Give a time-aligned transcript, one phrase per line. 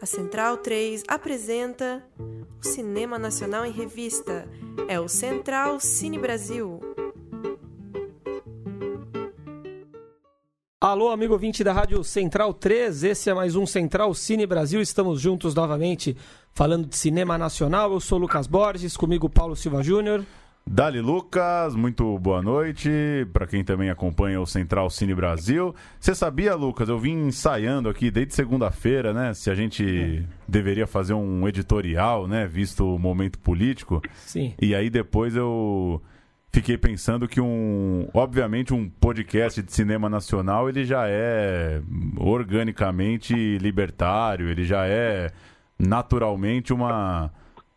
[0.00, 4.48] A Central 3 apresenta o Cinema Nacional em Revista.
[4.88, 6.80] É o Central Cine Brasil.
[10.80, 14.80] Alô, amigo ouvinte da Rádio Central 3, esse é mais um Central Cine Brasil.
[14.80, 16.16] Estamos juntos novamente
[16.54, 17.92] falando de cinema nacional.
[17.92, 20.24] Eu sou Lucas Borges, comigo Paulo Silva Júnior.
[20.70, 22.90] Dali Lucas, muito boa noite
[23.32, 25.74] para quem também acompanha o Central Cine Brasil.
[25.98, 30.22] Você sabia, Lucas, eu vim ensaiando aqui desde segunda-feira, né, se a gente é.
[30.46, 34.02] deveria fazer um editorial, né, visto o momento político.
[34.26, 34.52] Sim.
[34.60, 36.02] E aí depois eu
[36.52, 41.80] fiquei pensando que um, obviamente um podcast de cinema nacional, ele já é
[42.18, 45.30] organicamente libertário, ele já é
[45.78, 47.32] naturalmente uma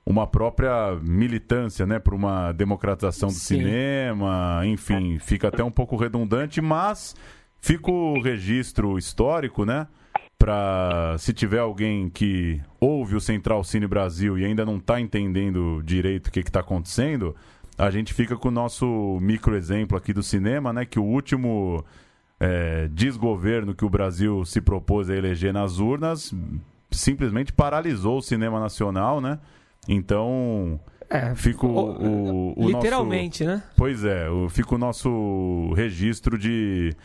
[0.05, 3.57] uma própria militância, né, para uma democratização do Sim.
[3.57, 7.15] cinema, enfim, fica até um pouco redundante, mas
[7.59, 9.87] fica o registro histórico, né,
[10.37, 15.81] para se tiver alguém que ouve o Central Cine Brasil e ainda não está entendendo
[15.83, 17.35] direito o que está acontecendo,
[17.77, 21.85] a gente fica com o nosso micro exemplo aqui do cinema, né, que o último
[22.39, 26.33] é, desgoverno que o Brasil se propôs a eleger nas urnas
[26.89, 29.39] simplesmente paralisou o cinema nacional, né?
[29.87, 30.79] Então,
[31.09, 33.57] é, fica o, o, o literalmente, nosso...
[33.57, 33.63] né?
[33.75, 36.95] Pois é, fica o nosso registro de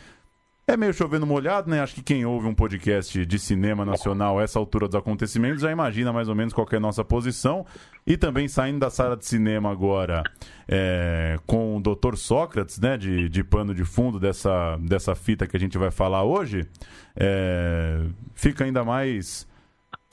[0.68, 1.80] é meio chovendo molhado, né?
[1.80, 5.70] Acho que quem ouve um podcast de cinema nacional a essa altura dos acontecimentos já
[5.70, 7.64] imagina mais ou menos qual é a nossa posição.
[8.04, 10.24] E também saindo da sala de cinema agora
[10.66, 12.16] é, com o Dr.
[12.16, 12.96] Sócrates, né?
[12.96, 16.66] De, de pano de fundo dessa, dessa fita que a gente vai falar hoje,
[17.14, 18.00] é,
[18.34, 19.46] fica ainda mais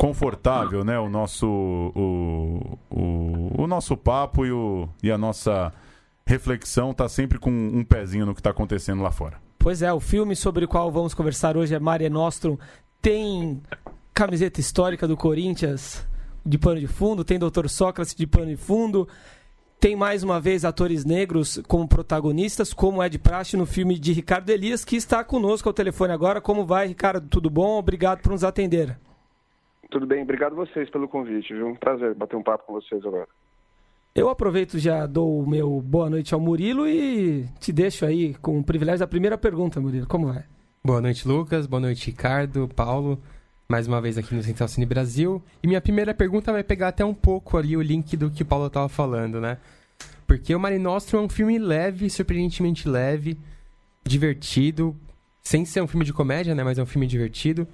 [0.03, 0.99] confortável, né?
[0.99, 5.71] O nosso, o, o, o nosso papo e, o, e a nossa
[6.25, 9.37] reflexão tá sempre com um pezinho no que está acontecendo lá fora.
[9.57, 12.57] Pois é, o filme sobre o qual vamos conversar hoje é Mare Nostrum.
[13.01, 13.61] Tem
[14.13, 16.05] camiseta histórica do Corinthians
[16.45, 17.69] de pano de fundo, tem Dr.
[17.69, 19.07] Sócrates de pano de fundo,
[19.79, 24.11] tem mais uma vez atores negros como protagonistas, como é de praxe no filme de
[24.11, 26.41] Ricardo Elias, que está conosco ao telefone agora.
[26.41, 27.25] Como vai, Ricardo?
[27.29, 27.79] Tudo bom?
[27.79, 28.97] Obrigado por nos atender.
[29.93, 31.67] Tudo bem, obrigado vocês pelo convite, viu?
[31.67, 33.27] Um prazer bater um papo com vocês agora.
[34.15, 38.57] Eu aproveito já dou o meu boa noite ao Murilo e te deixo aí com
[38.57, 40.07] o privilégio da primeira pergunta, Murilo.
[40.07, 40.45] Como vai?
[40.83, 41.67] Boa noite, Lucas.
[41.67, 43.21] Boa noite, Ricardo, Paulo.
[43.69, 45.39] Mais uma vez aqui no Central Cine Brasil.
[45.61, 48.45] E minha primeira pergunta vai pegar até um pouco ali o link do que o
[48.47, 49.59] Paulo estava falando, né?
[50.25, 53.37] Porque o Mare Nostrum é um filme leve, surpreendentemente leve,
[54.03, 54.95] divertido,
[55.43, 56.63] sem ser um filme de comédia, né?
[56.63, 57.67] Mas é um filme divertido.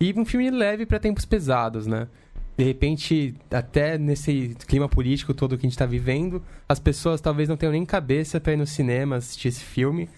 [0.00, 2.06] E um filme leve para tempos pesados, né?
[2.56, 7.48] De repente, até nesse clima político todo que a gente está vivendo, as pessoas talvez
[7.48, 10.08] não tenham nem cabeça para ir no cinema assistir esse filme.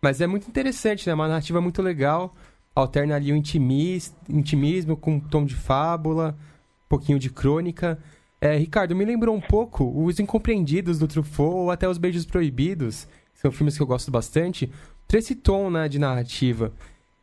[0.00, 1.14] Mas é muito interessante, né?
[1.14, 2.34] Uma narrativa muito legal.
[2.74, 6.36] Alterna ali o intimis, intimismo com um tom de fábula,
[6.84, 7.98] um pouquinho de crônica.
[8.40, 13.06] É, Ricardo, me lembrou um pouco Os Incompreendidos do Truffaut ou até Os Beijos Proibidos.
[13.34, 14.70] São filmes que eu gosto bastante.
[15.06, 16.72] Por esse tom né, de narrativa.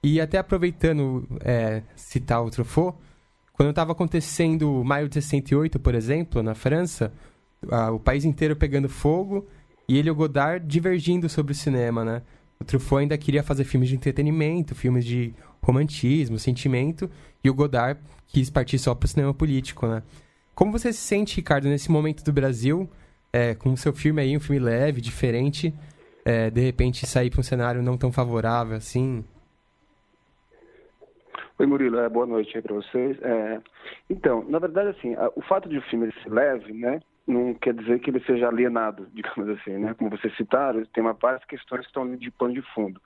[0.04, 2.98] E até aproveitando é, citar o Truffaut,
[3.54, 7.14] quando estava acontecendo maio de 68, por exemplo, na França,
[7.72, 9.48] a, o país inteiro pegando fogo
[9.88, 12.22] e ele e o Godard divergindo sobre o cinema, né?
[12.60, 17.10] O Truffaut ainda queria fazer filmes de entretenimento, filmes de romantismo, sentimento,
[17.42, 20.04] e o Godard quis partir só para o cinema político, né?
[20.54, 22.90] Como você se sente, Ricardo, nesse momento do Brasil,
[23.32, 25.74] é, com o seu filme aí, um filme leve, diferente,
[26.26, 29.24] é, de repente sair para um cenário não tão favorável assim?
[31.64, 33.18] Oi, Murilo, é, boa noite aí para vocês.
[33.22, 33.62] É,
[34.10, 37.74] então, na verdade, assim, a, o fato de o filme ser leve, né, não quer
[37.74, 39.94] dizer que ele seja alienado, digamos assim, né?
[39.94, 43.02] Como vocês citaram, tem uma parte de questões que estão de pano de fundo.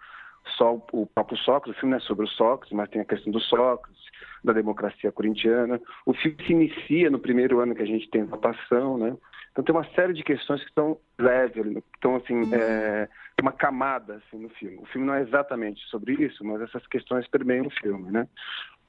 [0.57, 3.05] Só o, o próprio Sócrates, o filme não é sobre o Sócrates, mas tem a
[3.05, 4.01] questão do Sócrates,
[4.43, 5.79] da democracia corintiana.
[6.03, 9.15] O filme se inicia no primeiro ano que a gente tem votação, né?
[9.51, 11.63] Então tem uma série de questões que estão leves,
[11.93, 13.07] estão assim, é,
[13.41, 14.77] uma camada assim, no filme.
[14.77, 18.27] O filme não é exatamente sobre isso, mas essas questões permeiam o filme, né?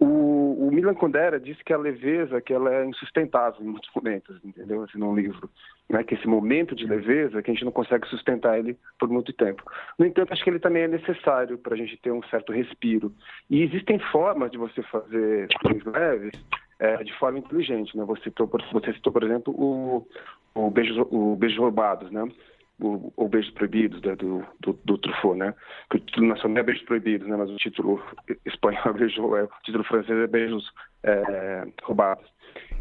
[0.00, 4.38] O, o Milan Kundera disse que a leveza que ela é insustentável em muitos momentos,
[4.44, 4.84] entendeu?
[4.84, 5.50] Assim, num livro,
[5.90, 6.04] né?
[6.04, 9.62] Que esse momento de leveza que a gente não consegue sustentar ele por muito tempo.
[9.98, 13.12] No entanto, acho que ele também é necessário para a gente ter um certo respiro.
[13.50, 16.32] E existem formas de você fazer filmes leves
[16.78, 18.04] é, de forma inteligente, né?
[18.04, 20.06] Você citou, você citou por exemplo, o,
[20.54, 22.24] o beijo, o beijo roubados, né?
[22.80, 25.54] O, o Beijos Proibidos né, do, do, do, Truffaut, né?
[25.90, 27.36] Que o título nacional é Beijos Proibidos, né?
[27.36, 28.02] Mas o título
[28.46, 30.72] espanhol é Beijo, o título francês é Beijos
[31.02, 32.26] é, Roubados.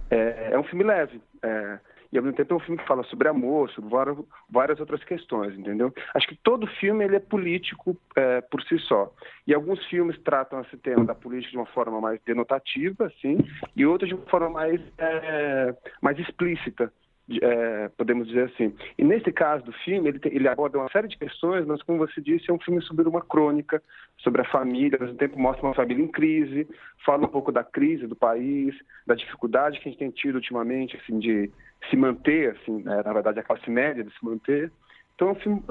[0.10, 1.22] É, é, um filme leve.
[1.44, 1.80] É,
[2.12, 4.18] e ao mesmo tempo é um filme que fala sobre amor, sobre várias,
[4.50, 5.94] várias outras questões, entendeu?
[6.14, 9.12] Acho que todo filme ele é político é, por si só.
[9.46, 13.38] E alguns filmes tratam esse tema da política de uma forma mais denotativa, assim,
[13.76, 16.92] e outros de uma forma mais, é, mais explícita
[17.41, 18.74] é, podemos dizer assim.
[18.97, 22.21] E nesse caso do filme, ele, ele, aborda uma série de questões, mas como você
[22.21, 23.81] disse, é um filme sobre uma crônica,
[24.18, 26.68] sobre a família, ao mesmo tempo mostra uma família em crise,
[27.06, 28.74] fala um pouco da crise do país,
[29.06, 31.51] da dificuldade que a gente tem tido ultimamente, assim, de
[31.89, 34.71] se manter, assim, né, na verdade a classe média de se manter.
[35.15, 35.62] Então é um filme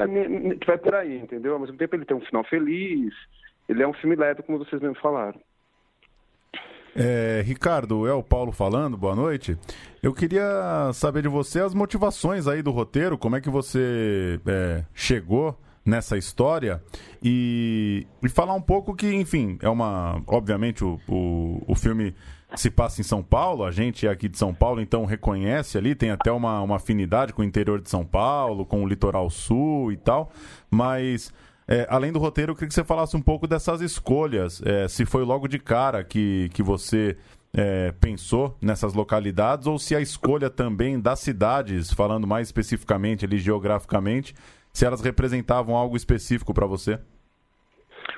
[0.59, 1.55] que vai por aí, entendeu?
[1.55, 3.15] Ao mesmo tempo ele tem um final feliz,
[3.69, 5.41] ele é um filme leve, como vocês mesmo falaram.
[6.99, 9.55] É, Ricardo, é o Paulo falando, boa noite.
[10.03, 14.83] Eu queria saber de você as motivações aí do roteiro, como é que você é,
[14.95, 16.83] chegou nessa história
[17.23, 20.23] e, e, falar um pouco que, enfim, é uma.
[20.27, 22.15] Obviamente, o, o, o, filme
[22.57, 25.95] se passa em São Paulo, a gente é aqui de São Paulo, então reconhece ali,
[25.95, 29.93] tem até uma, uma afinidade com o interior de São Paulo, com o litoral sul
[29.93, 30.33] e tal,
[30.71, 31.31] mas
[31.69, 34.63] é, além do roteiro, eu queria que você falasse um pouco dessas escolhas.
[34.65, 37.17] É, se foi logo de cara que, que você
[37.57, 43.39] é, pensou nessas localidades ou se a escolha também das cidades, falando mais especificamente ali
[43.39, 44.35] geograficamente,
[44.73, 47.01] se elas representavam algo específico para você.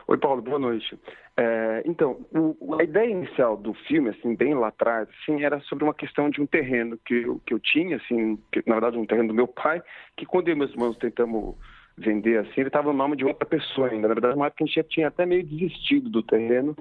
[0.09, 0.99] Oi, Paulo, boa noite.
[1.37, 5.85] É, então, o, a ideia inicial do filme, assim, bem lá atrás, assim, era sobre
[5.85, 9.07] uma questão de um terreno que eu, que eu tinha, assim, que, na verdade um
[9.07, 9.83] terreno do meu pai,
[10.17, 11.55] que quando eu e meus irmãos tentamos
[11.99, 14.09] vender assim, ele estava no nome de outra pessoa ainda.
[14.09, 16.77] Na verdade, uma época a gente já tinha até meio desistido do terreno,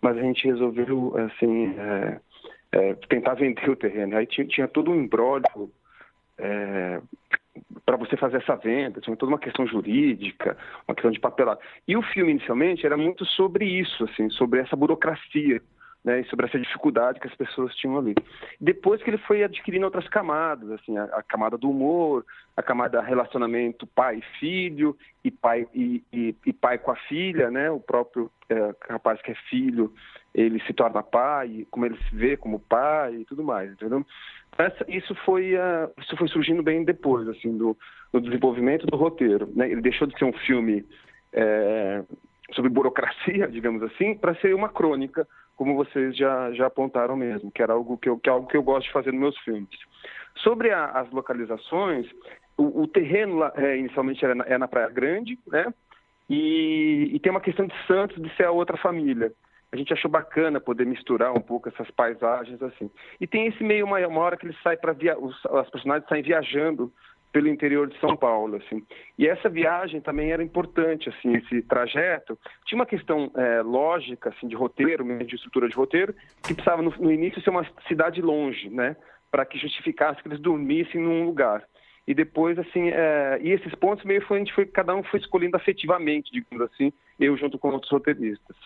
[0.00, 2.20] mas a gente resolveu, assim, é,
[2.72, 4.16] é, tentar vender o terreno.
[4.16, 5.70] Aí tinha, tinha todo um embrólio
[6.38, 7.00] é,
[7.84, 10.56] para você fazer essa venda, tinha toda uma questão jurídica,
[10.86, 11.60] uma questão de papelado.
[11.86, 15.60] E o filme, inicialmente, era muito sobre isso, assim, sobre essa burocracia
[16.04, 18.14] né, e sobre essa dificuldade que as pessoas tinham ali.
[18.60, 22.24] Depois que ele foi adquirindo outras camadas, assim, a, a camada do humor,
[22.56, 27.80] a camada relacionamento pai-filho e pai e, e, e, pai com a filha, né, o
[27.80, 29.92] próprio é, rapaz que é filho,
[30.34, 34.04] ele se torna pai, como ele se vê como pai e tudo mais, entendeu?
[34.56, 37.76] Essa, isso foi uh, isso foi surgindo bem depois, assim, do,
[38.12, 39.48] do desenvolvimento do roteiro.
[39.54, 39.70] Né?
[39.70, 40.84] Ele deixou de ser um filme
[41.32, 42.02] é,
[42.52, 45.26] sobre burocracia, digamos assim, para ser uma crônica
[45.60, 48.56] como vocês já, já apontaram mesmo, que era algo que eu, que é algo que
[48.56, 49.68] eu gosto de fazer nos meus filmes.
[50.36, 52.06] Sobre a, as localizações,
[52.56, 55.66] o, o terreno lá, é, inicialmente era na, é na Praia Grande, né?
[56.30, 59.34] E, e, tem uma questão de Santos de ser a outra família.
[59.70, 62.90] A gente achou bacana poder misturar um pouco essas paisagens assim.
[63.20, 66.22] E tem esse meio uma, uma hora que ele sai para os, as personagens saem
[66.22, 66.90] viajando
[67.32, 68.82] pelo interior de São Paulo, assim.
[69.16, 72.38] E essa viagem também era importante, assim, esse trajeto.
[72.66, 76.90] Tinha uma questão é, lógica, assim, de roteiro, de estrutura de roteiro, que precisava no,
[76.98, 78.96] no início ser uma cidade longe, né,
[79.30, 81.62] para que justificasse que eles dormissem num lugar.
[82.06, 85.20] E depois, assim, é, e esses pontos meio foi, a gente foi, cada um foi
[85.20, 88.56] escolhendo afetivamente, digamos assim, eu junto com outros roteiristas.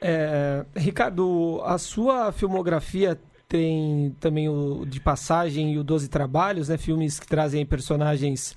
[0.00, 6.76] É, Ricardo, a sua filmografia tem também o de Passagem e o Doze Trabalhos, né?
[6.76, 8.54] Filmes que trazem personagens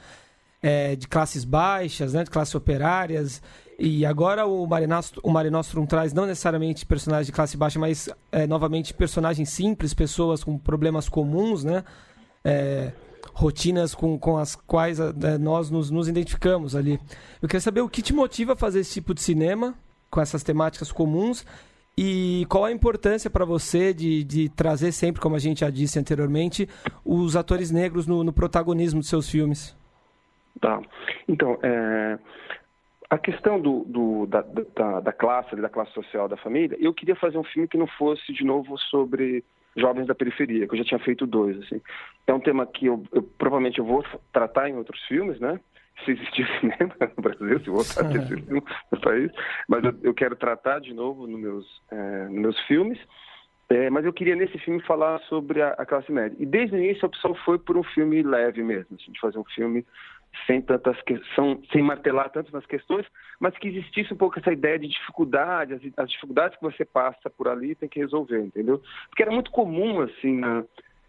[0.62, 2.24] é, de classes baixas, né?
[2.24, 3.42] De classes operárias.
[3.80, 8.46] E agora o Marinostrum, o Marinostrum traz não necessariamente personagens de classe baixa, mas é,
[8.46, 11.84] novamente personagens simples, pessoas com problemas comuns, né?
[12.44, 12.92] É,
[13.34, 17.00] rotinas com, com as quais é, nós nos, nos identificamos ali.
[17.42, 19.74] Eu queria saber o que te motiva a fazer esse tipo de cinema
[20.10, 21.46] com essas temáticas comuns
[22.04, 26.00] e qual a importância para você de, de, trazer sempre, como a gente já disse
[26.00, 26.68] anteriormente,
[27.06, 29.78] os atores negros no, no protagonismo de seus filmes?
[30.60, 30.82] Tá.
[31.28, 32.18] Então, é,
[33.08, 37.16] a questão do, do da, da, da, classe, da classe social da família, eu queria
[37.16, 39.44] fazer um filme que não fosse, de novo, sobre
[39.78, 41.56] jovens da periferia, que eu já tinha feito dois.
[41.60, 41.80] Assim.
[42.26, 44.04] É um tema que eu, eu provavelmente eu vou
[44.34, 45.60] tratar em outros filmes, né?
[46.04, 49.32] Se existir cinema no Brasil, se voltar a ter cinema no país,
[49.68, 53.00] mas eu, eu, quero tratar de novo nos meus, é, nos meus filmes.
[53.70, 56.36] É, mas eu queria nesse filme falar sobre a, a, classe média.
[56.38, 59.38] E desde o início a opção foi por um filme leve mesmo, assim, de fazer
[59.38, 59.86] um filme
[60.46, 60.98] sem tantas
[61.36, 63.06] são, sem martelar tanto nas questões,
[63.40, 67.30] mas que existisse um pouco essa ideia de dificuldade, as, as dificuldades que você passa
[67.30, 68.82] por ali tem que resolver, entendeu?
[69.10, 70.64] Porque era muito comum assim na,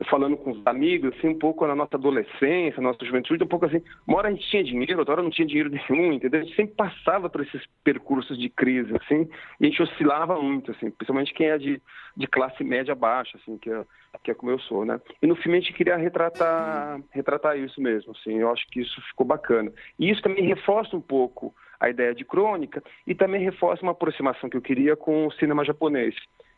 [0.04, 3.66] falando com os amigos, assim, um pouco na nossa adolescência, na nossa juventude, um pouco
[3.66, 6.40] assim, uma hora a gente tinha dinheiro, outra hora não tinha dinheiro nenhum, entendeu?
[6.40, 9.28] A gente sempre passava por esses percursos de crise, assim,
[9.60, 11.80] e a gente oscilava muito, assim, principalmente quem é de,
[12.16, 13.84] de classe média baixa, assim, que é,
[14.22, 15.00] que é como eu sou, né?
[15.20, 19.00] E no filme a gente queria retratar, retratar isso mesmo, assim, eu acho que isso
[19.08, 19.72] ficou bacana.
[19.98, 24.48] E isso também reforça um pouco a ideia de crônica e também reforça uma aproximação
[24.48, 26.14] que eu queria com o cinema japonês,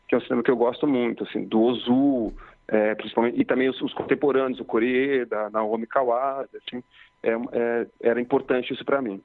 [0.07, 2.31] que é um cinema que eu gosto muito, assim, do Ozu,
[2.67, 6.83] é, principalmente e também os, os contemporâneos, o Koreeda, Naomi Kawase, assim,
[7.23, 9.21] é, é, era importante isso para mim.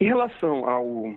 [0.00, 1.14] Em relação ao,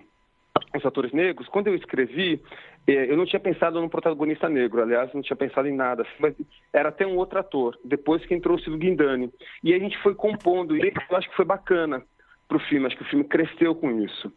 [0.72, 2.40] aos atores negros, quando eu escrevi,
[2.86, 6.14] é, eu não tinha pensado num protagonista negro, aliás, não tinha pensado em nada, assim,
[6.18, 6.34] mas
[6.72, 9.30] era até um outro ator, depois que entrou o Silvio Guindani.
[9.62, 12.02] E a gente foi compondo, e eu acho que foi bacana
[12.46, 14.32] para o filme, acho que o filme cresceu com isso.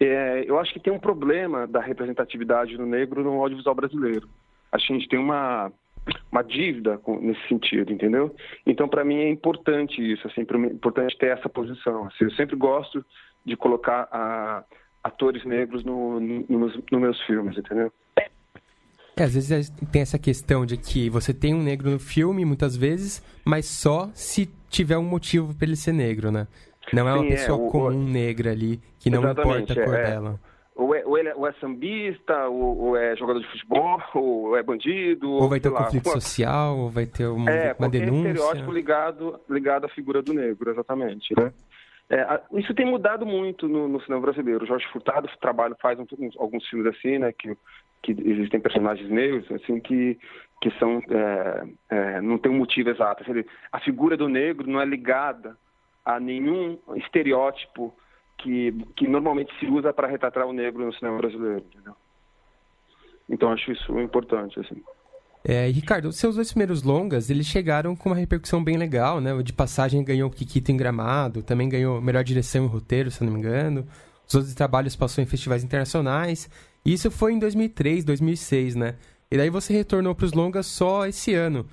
[0.00, 4.28] É, eu acho que tem um problema da representatividade do negro no audiovisual brasileiro.
[4.72, 5.70] A gente tem uma,
[6.30, 8.34] uma dívida nesse sentido, entendeu?
[8.66, 12.06] Então, para mim, é importante isso, assim, é importante ter essa posição.
[12.06, 13.04] Assim, eu sempre gosto
[13.44, 14.64] de colocar a,
[15.02, 17.92] atores negros no, no, nos, nos meus filmes, entendeu?
[19.16, 22.76] É, às vezes tem essa questão de que você tem um negro no filme, muitas
[22.76, 26.46] vezes, mas só se tiver um motivo para ele ser negro, né?
[26.92, 28.08] Não é uma Sim, é, pessoa é, o, comum o...
[28.08, 30.40] negra ali, que não importa a cor é, dela.
[30.74, 34.56] Ou é, ou, ele, é, ou é sambista, ou, ou, é jogador de futebol, ou
[34.56, 35.30] é bandido.
[35.30, 38.28] Ou vai ter um lá, conflito social, ou vai ter uma, é, uma denúncia.
[38.28, 41.34] É, estereótipo ligado, ligado à figura do negro, exatamente.
[41.38, 41.52] Né?
[42.08, 44.64] É, isso tem mudado muito no, no, cinema brasileiro.
[44.64, 46.06] O Jorge Furtado trabalha, faz um,
[46.38, 47.56] alguns filmes assim, né, que,
[48.02, 50.18] que existem personagens negros, assim, que,
[50.60, 53.22] que são, é, é, não tem um motivo exato.
[53.22, 55.56] Assim, a figura do negro não é ligada
[56.04, 57.94] a nenhum estereótipo
[58.42, 61.94] que, que normalmente se usa para retratar o negro no cinema brasileiro, entendeu?
[63.28, 64.82] Então acho isso importante, assim.
[65.44, 69.42] É, Ricardo, os seus dois primeiros longas, eles chegaram com uma repercussão bem legal, né?
[69.42, 73.32] De passagem ganhou o Kikito em Gramado, também ganhou melhor direção e roteiro, se não
[73.32, 73.86] me engano.
[74.28, 76.48] Os outros trabalhos passou em festivais internacionais.
[76.84, 78.94] E isso foi em 2003, 2006, né?
[79.30, 81.66] E daí você retornou para os longas só esse ano.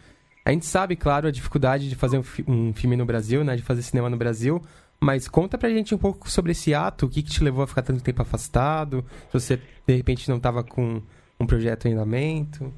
[0.45, 3.55] A gente sabe, claro, a dificuldade de fazer um, fi um, filme no Brasil, né?
[3.55, 4.61] De fazer cinema no Brasil.
[5.01, 7.67] Mas conta pra gente um pouco sobre esse ato, o que, que te levou a
[7.67, 11.01] ficar tanto tempo afastado, se você de repente não estava com
[11.39, 12.73] um projeto em andamento.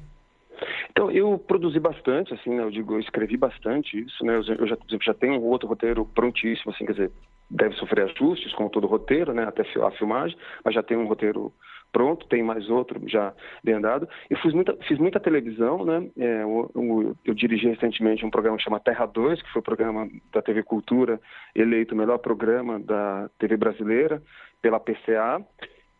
[0.90, 4.76] Então, eu produzi bastante, assim, né, eu digo, eu escrevi bastante isso, né, eu já,
[5.00, 7.10] já tenho um outro roteiro prontíssimo, assim, quer dizer,
[7.50, 11.52] deve sofrer ajustes, como todo roteiro, né, até a filmagem, mas já tem um roteiro
[11.92, 13.32] pronto, tem mais outro já
[13.62, 14.08] bem andado.
[14.28, 16.08] Eu fiz muita, fiz muita televisão, né?
[16.18, 19.64] É, eu, eu, eu, dirigi recentemente um programa que chama Terra 2, que foi o
[19.64, 21.20] programa da TV Cultura,
[21.54, 24.22] eleito o melhor programa da TV brasileira
[24.60, 25.44] pela PCA.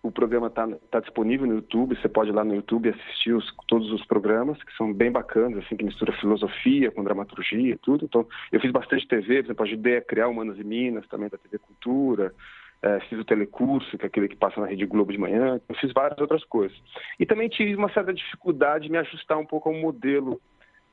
[0.02, 3.54] O programa está tá disponível no YouTube, você pode ir lá no YouTube assistir os,
[3.68, 8.04] todos os programas, que são bem bacanas, assim, que mistura filosofia com dramaturgia e tudo.
[8.04, 11.38] Então, eu fiz bastante TV, por exemplo, ajudei a criar Humanas e Minas, também da
[11.38, 12.34] TV Cultura,
[12.82, 15.74] é, fiz o telecurso, que é aquele que passa na Rede Globo de manhã, eu
[15.76, 16.76] fiz várias outras coisas.
[17.18, 20.40] E também tive uma certa dificuldade de me ajustar um pouco ao modelo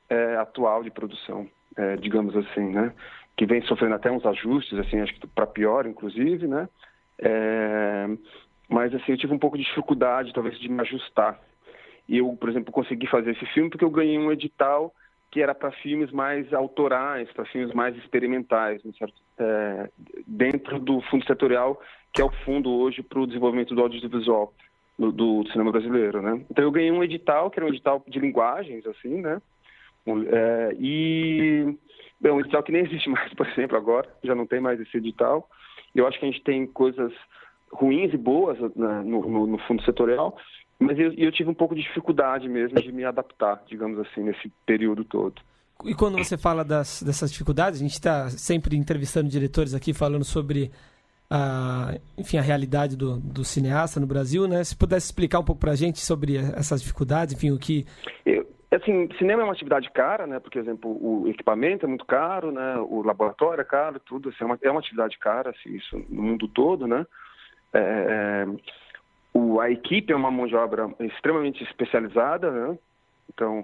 [0.10, 2.94] é, atual de produção, é, digamos assim, né?
[3.36, 6.70] Que vem sofrendo até uns ajustes, assim, acho que para pior, inclusive, né?
[7.18, 8.08] É,
[8.70, 11.40] mas, assim, eu tive um pouco de dificuldade, talvez, de me ajustar.
[12.08, 14.94] E eu, por exemplo, consegui fazer esse filme porque eu ganhei um edital
[15.32, 19.14] que era para filmes mais autorais, para filmes mais experimentais, certo?
[19.38, 19.90] É,
[20.26, 21.82] dentro do fundo setorial,
[22.12, 24.54] que é o fundo hoje para o desenvolvimento do audiovisual
[24.98, 26.44] do, do, cinema brasileiro, né?
[26.50, 29.42] Então eu ganhei um edital, que era um edital de linguagens, assim, né?
[30.08, 31.78] É, e
[32.20, 34.98] bem, um edital que nem existe mais, por exemplo, agora, já não tem mais esse
[34.98, 35.48] edital.
[35.96, 37.14] Eu acho que a gente tem coisas
[37.72, 40.36] ruins e boas né, no, no, no fundo setorial,
[40.80, 44.50] mas eu, eu tive um pouco de dificuldade mesmo de me adaptar, digamos assim, nesse
[44.66, 45.42] período todo.
[45.84, 50.24] E quando você fala das, dessas dificuldades, a gente está sempre entrevistando diretores aqui falando
[50.24, 50.72] sobre
[51.30, 54.64] a, enfim, a realidade do, do cineasta no Brasil, né?
[54.64, 57.86] Se pudesse explicar um pouco para a gente sobre essas dificuldades, enfim, o que...
[58.26, 60.40] Eu, assim, cinema é uma atividade cara, né?
[60.40, 62.78] Por exemplo, o equipamento é muito caro, né?
[62.78, 64.30] O laboratório é caro, tudo.
[64.30, 67.06] Assim, é, uma, é uma atividade cara, assim, isso no mundo todo, né?
[67.74, 68.48] É, é
[69.34, 72.78] o, a equipe é uma mão de obra extremamente especializada, né?
[73.34, 73.64] Então,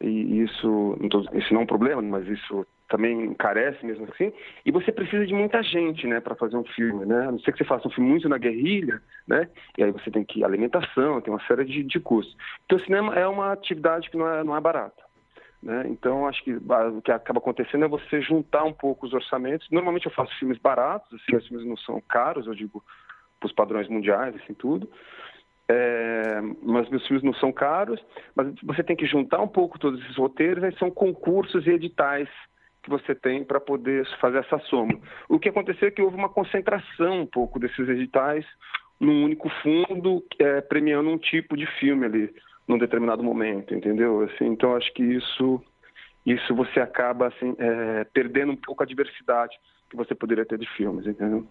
[0.00, 0.98] e isso,
[1.34, 4.32] isso não é um problema, mas isso também encarece mesmo assim.
[4.64, 7.28] E você precisa de muita gente, né, para fazer um filme, né?
[7.28, 9.48] A não ser que você faça um filme muito na guerrilha, né?
[9.78, 12.36] E aí você tem que alimentação, tem uma série de, de custos.
[12.64, 15.10] Então, o cinema é uma atividade que não é, não é barata.
[15.62, 15.84] Né?
[15.88, 19.68] Então, acho que o que acaba acontecendo é você juntar um pouco os orçamentos.
[19.70, 22.82] Normalmente eu faço filmes baratos, assim, os filmes não são caros, eu digo
[23.40, 24.88] para os padrões mundiais, assim, tudo.
[25.68, 28.04] É, mas meus filmes não são caros,
[28.34, 32.28] mas você tem que juntar um pouco todos esses roteiros, aí são concursos e editais
[32.82, 34.98] que você tem para poder fazer essa soma.
[35.28, 38.44] O que aconteceu é que houve uma concentração um pouco desses editais
[38.98, 42.34] num único fundo, é, premiando um tipo de filme ali,
[42.66, 44.22] num determinado momento, entendeu?
[44.22, 45.62] Assim, então, acho que isso,
[46.26, 49.56] isso você acaba assim, é, perdendo um pouco a diversidade
[49.88, 51.46] que você poderia ter de filmes, entendeu?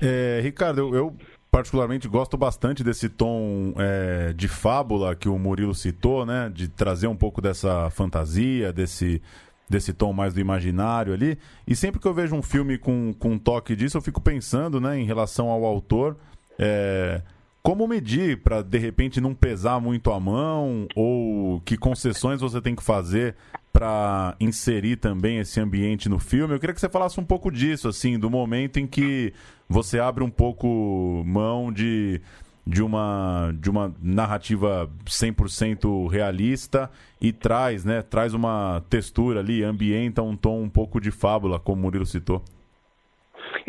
[0.00, 1.16] É, Ricardo, eu, eu
[1.50, 6.50] particularmente gosto bastante desse tom é, de fábula que o Murilo citou, né?
[6.52, 9.22] De trazer um pouco dessa fantasia, desse,
[9.68, 11.38] desse tom mais do imaginário ali.
[11.66, 14.80] E sempre que eu vejo um filme com, com um toque disso, eu fico pensando,
[14.80, 16.16] né, em relação ao autor.
[16.58, 17.22] É,
[17.62, 22.76] como medir para de repente não pesar muito a mão ou que concessões você tem
[22.76, 23.34] que fazer
[23.76, 26.54] para inserir também esse ambiente no filme?
[26.54, 29.34] Eu queria que você falasse um pouco disso, assim, do momento em que
[29.68, 32.22] você abre um pouco mão de
[32.66, 36.90] de uma, de uma narrativa 100% realista
[37.20, 41.78] e traz, né, traz uma textura ali, ambienta um tom um pouco de fábula, como
[41.78, 42.42] o Murilo citou.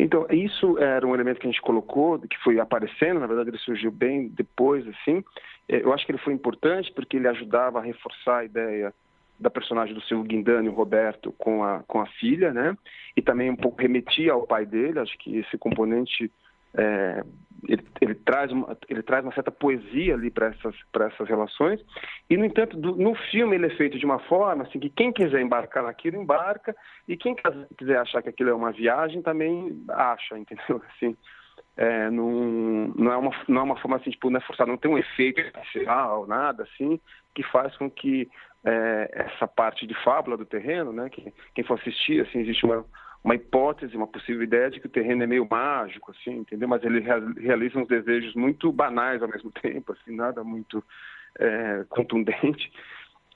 [0.00, 3.58] Então, isso era um elemento que a gente colocou, que foi aparecendo, na verdade ele
[3.58, 5.22] surgiu bem depois, assim.
[5.68, 8.92] É, eu acho que ele foi importante porque ele ajudava a reforçar a ideia
[9.38, 12.76] da personagem do seu Guindani, o Roberto, com a, com a filha, né?
[13.16, 16.30] E também um pouco remetia ao pai dele, acho que esse componente
[16.74, 17.22] é,
[17.66, 21.80] ele, ele, traz uma, ele traz uma certa poesia ali para essas, essas relações.
[22.28, 25.12] E, no entanto, do, no filme ele é feito de uma forma assim, que quem
[25.12, 26.76] quiser embarcar naquilo, embarca,
[27.06, 27.34] e quem
[27.76, 30.82] quiser achar que aquilo é uma viagem, também acha, entendeu?
[30.94, 31.16] Assim,
[31.76, 34.76] é, não, não, é uma, não é uma forma assim, tipo, não é forçado, não
[34.76, 36.98] tem um efeito especial, nada assim,
[37.32, 38.28] que faz com que
[38.64, 42.84] é, essa parte de fábula do terreno, né, que quem for assistir, assim, existe uma
[43.22, 46.68] uma hipótese, uma possível ideia de que o terreno é meio mágico, assim, entendeu?
[46.68, 50.82] Mas ele realiza uns desejos muito banais ao mesmo tempo, assim, nada muito
[51.38, 52.72] é, contundente.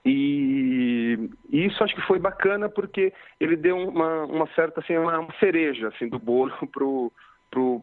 [0.05, 5.33] E, e, isso acho que foi bacana porque ele deu uma, uma certa assim, uma
[5.39, 7.13] cereja assim do bolo pro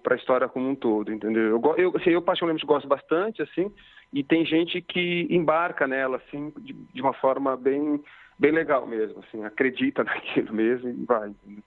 [0.02, 1.44] para a história como um todo, entendeu?
[1.44, 3.72] Eu, eu, assim, eu particularmente gosto bastante, assim,
[4.12, 8.02] e tem gente que embarca nela, assim, de, de uma forma bem,
[8.38, 11.30] bem legal mesmo, assim, acredita naquilo mesmo e vai.
[11.30, 11.64] Entendeu?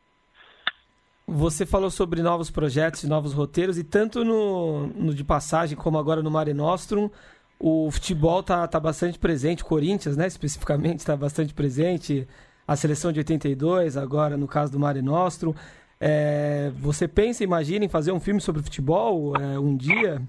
[1.27, 5.97] Você falou sobre novos projetos e novos roteiros, e tanto no, no de passagem como
[5.97, 7.09] agora no Mare Nostrum,
[7.59, 12.27] o futebol está tá bastante presente, o Corinthians, né, especificamente, está bastante presente,
[12.67, 15.55] a seleção de 82, agora no caso do Mare Nostrum.
[16.05, 20.21] É, você pensa, imagina em fazer um filme sobre futebol é, um dia?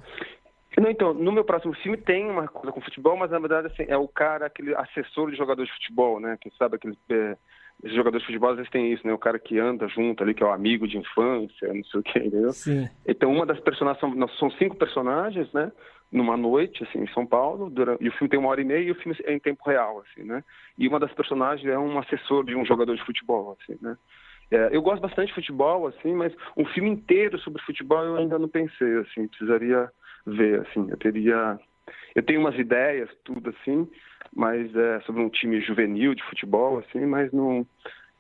[0.78, 3.86] Não, então, no meu próximo filme tem uma coisa com futebol, mas na verdade assim,
[3.88, 6.38] é o cara, aquele assessor de jogador de futebol, né?
[6.40, 6.98] Que sabe aquele.
[7.10, 7.36] É
[7.82, 9.14] esses jogadores de futebol às vezes tem isso, né?
[9.14, 12.04] O cara que anda junto ali, que é o amigo de infância, não sei o
[12.04, 12.52] que, entendeu?
[12.52, 12.88] Sim.
[13.06, 15.72] Então, uma das personagens, são, são cinco personagens, né?
[16.12, 18.88] Numa noite, assim, em São Paulo, durante, e o filme tem uma hora e meia
[18.88, 20.44] e o filme é em tempo real, assim, né?
[20.78, 23.98] E uma das personagens é um assessor de um jogador de futebol, assim, né?
[24.52, 28.38] É, eu gosto bastante de futebol, assim, mas um filme inteiro sobre futebol eu ainda
[28.38, 29.90] não pensei, assim, precisaria
[30.26, 31.60] ver, assim, eu teria...
[32.16, 33.88] Eu tenho umas ideias, tudo assim,
[34.36, 37.66] mas é sobre um time juvenil de futebol, assim, mas não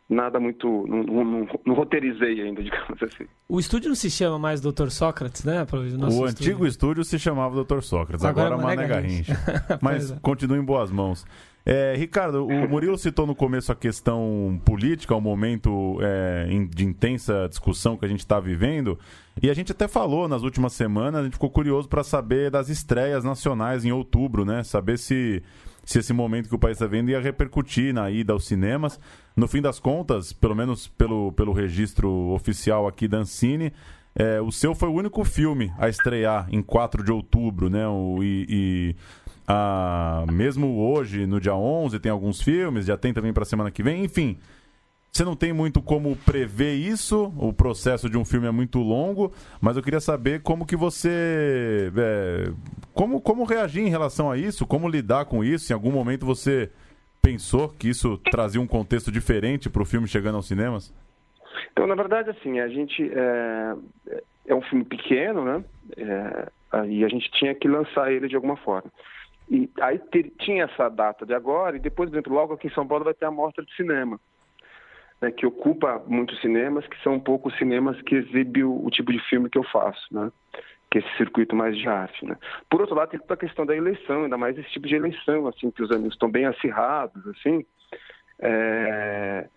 [0.09, 0.67] nada muito.
[0.87, 3.25] Não, não, não, roteirizei ainda, digamos assim.
[3.47, 4.89] O estúdio não se chama mais Dr.
[4.89, 5.61] Sócrates, né?
[5.61, 6.25] o estúdio.
[6.25, 7.81] antigo estúdio se chamava Dr.
[7.81, 9.33] Sócrates, agora, agora é Mané Garrincha.
[9.81, 10.19] Mas é.
[10.21, 11.25] continua em boas mãos.
[11.65, 17.47] É, Ricardo, o Murilo citou no começo a questão política, o momento é, de intensa
[17.47, 18.99] discussão que a gente está vivendo.
[19.41, 22.67] E a gente até falou nas últimas semanas, a gente ficou curioso para saber das
[22.67, 24.63] estreias nacionais em outubro, né?
[24.63, 25.41] Saber se
[25.85, 28.99] se esse momento que o país está vendo ia repercutir na ida aos cinemas.
[29.35, 33.73] No fim das contas, pelo menos pelo, pelo registro oficial aqui da Ancine,
[34.15, 37.87] é, o seu foi o único filme a estrear em 4 de outubro, né?
[37.87, 38.95] O, e, e
[39.47, 43.83] a, mesmo hoje, no dia 11, tem alguns filmes, já tem também para semana que
[43.83, 44.37] vem, enfim.
[45.11, 49.31] Você não tem muito como prever isso, o processo de um filme é muito longo,
[49.61, 51.91] mas eu queria saber como que você.
[51.95, 52.51] É,
[52.95, 55.71] como, como reagir em relação a isso, como lidar com isso.
[55.71, 56.71] Em algum momento você
[57.21, 60.91] pensou que isso trazia um contexto diferente para o filme chegando aos cinemas?
[61.71, 63.07] Então, na verdade, assim, a gente.
[63.13, 63.75] É,
[64.47, 65.63] é um filme pequeno, né?
[65.95, 68.91] É, e a gente tinha que lançar ele de alguma forma.
[69.49, 69.99] E aí
[70.39, 73.25] tinha essa data de agora, e depois, dentro, logo aqui em São Paulo, vai ter
[73.25, 74.19] a mostra de cinema
[75.23, 79.19] né, que ocupa muitos cinemas, que são poucos cinemas que exibem o, o, tipo de
[79.29, 80.29] filme que eu faço, né?
[80.91, 82.37] Que é esse circuito mais de arte, né?
[82.69, 85.47] Por outro lado, tem toda a questão da eleição, ainda mais esse tipo de eleição,
[85.47, 87.65] assim, que os amigos estão bem acirrados, assim.
[88.39, 89.47] É,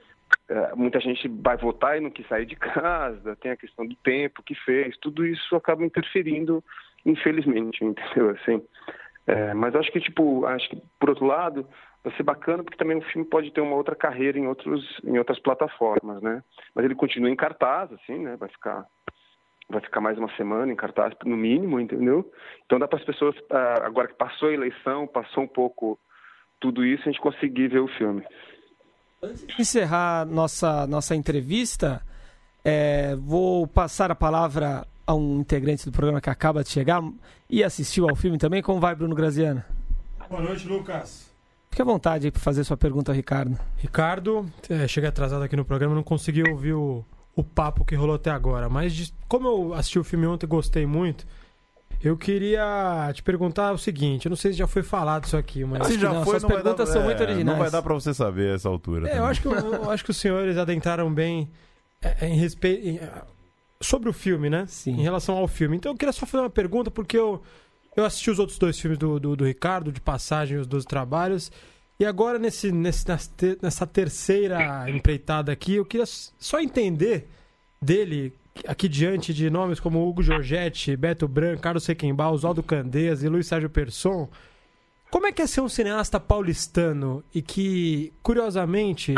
[0.48, 3.96] é, muita gente vai votar e não quis sair de casa, tem a questão do
[3.96, 6.62] tempo que fez, tudo isso acaba interferindo,
[7.04, 8.30] infelizmente, entendeu?
[8.30, 8.62] Assim,
[9.26, 11.66] é, mas acho que, tipo, acho que, por outro lado,
[12.04, 15.18] vai ser bacana porque também o filme pode ter uma outra carreira em, outros, em
[15.18, 16.42] outras plataformas, né?
[16.74, 18.36] Mas ele continua em cartaz, assim, né?
[18.36, 18.86] Vai ficar,
[19.68, 22.30] vai ficar mais uma semana em cartaz, no mínimo, entendeu?
[22.64, 25.98] Então dá para as pessoas, ah, agora que passou a eleição, passou um pouco
[26.60, 28.24] tudo isso, a gente conseguir ver o filme.
[29.20, 32.00] Antes de encerrar nossa, nossa entrevista,
[32.64, 37.02] é, vou passar a palavra a um integrante do programa que acaba de chegar
[37.48, 38.60] e assistiu ao filme também.
[38.60, 39.62] Como vai, Bruno Graziano?
[40.28, 41.30] Boa noite, Lucas.
[41.70, 43.56] Fique à vontade aí para fazer sua pergunta ao Ricardo.
[43.76, 48.16] Ricardo, é, cheguei atrasado aqui no programa, não consegui ouvir o, o papo que rolou
[48.16, 48.68] até agora.
[48.68, 51.26] Mas de, como eu assisti o filme ontem e gostei muito,
[52.02, 55.64] eu queria te perguntar o seguinte, eu não sei se já foi falado isso aqui,
[55.64, 55.86] mas...
[55.86, 57.46] Se já não, foi, suas não perguntas dar- são é, muito originais.
[57.46, 59.08] Não vai dar pra você saber essa altura.
[59.08, 61.48] É, eu acho que, eu, eu acho que os senhores adentraram bem
[62.02, 63.04] é, em respeito...
[63.80, 64.64] sobre o filme, né?
[64.66, 64.92] Sim.
[64.92, 65.76] Em relação ao filme.
[65.76, 67.42] Então eu queria só fazer uma pergunta, porque eu,
[67.96, 70.86] eu assisti os outros dois filmes do, do, do Ricardo, de Passagem e os Doze
[70.86, 71.50] Trabalhos,
[71.98, 73.06] e agora nesse, nesse,
[73.62, 77.26] nessa terceira empreitada aqui, eu queria só entender
[77.80, 78.34] dele,
[78.66, 83.46] aqui diante de nomes como Hugo Giorgetti, Beto Branco, Carlos Sequembar, Oswaldo Candeias e Luiz
[83.46, 84.28] Sérgio Persson,
[85.10, 89.14] como é que é ser um cineasta paulistano e que, curiosamente,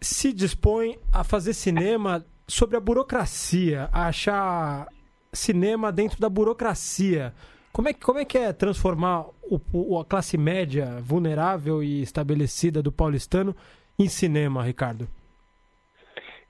[0.00, 4.88] se dispõe a fazer cinema sobre a burocracia, achar
[5.32, 7.32] cinema dentro da burocracia.
[7.72, 12.90] Como é, como é que é transformar o- a classe média vulnerável e estabelecida do
[12.90, 13.54] paulistano
[13.98, 15.06] em cinema, Ricardo?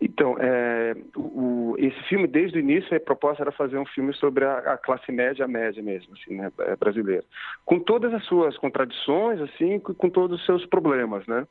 [0.01, 4.47] Então, é, o, esse filme, desde o início, a proposta era fazer um filme sobre
[4.47, 7.23] a, a classe média, a média mesmo, assim, né, é, brasileira.
[7.67, 11.47] Com todas as suas contradições, assim, com todos os seus problemas, né?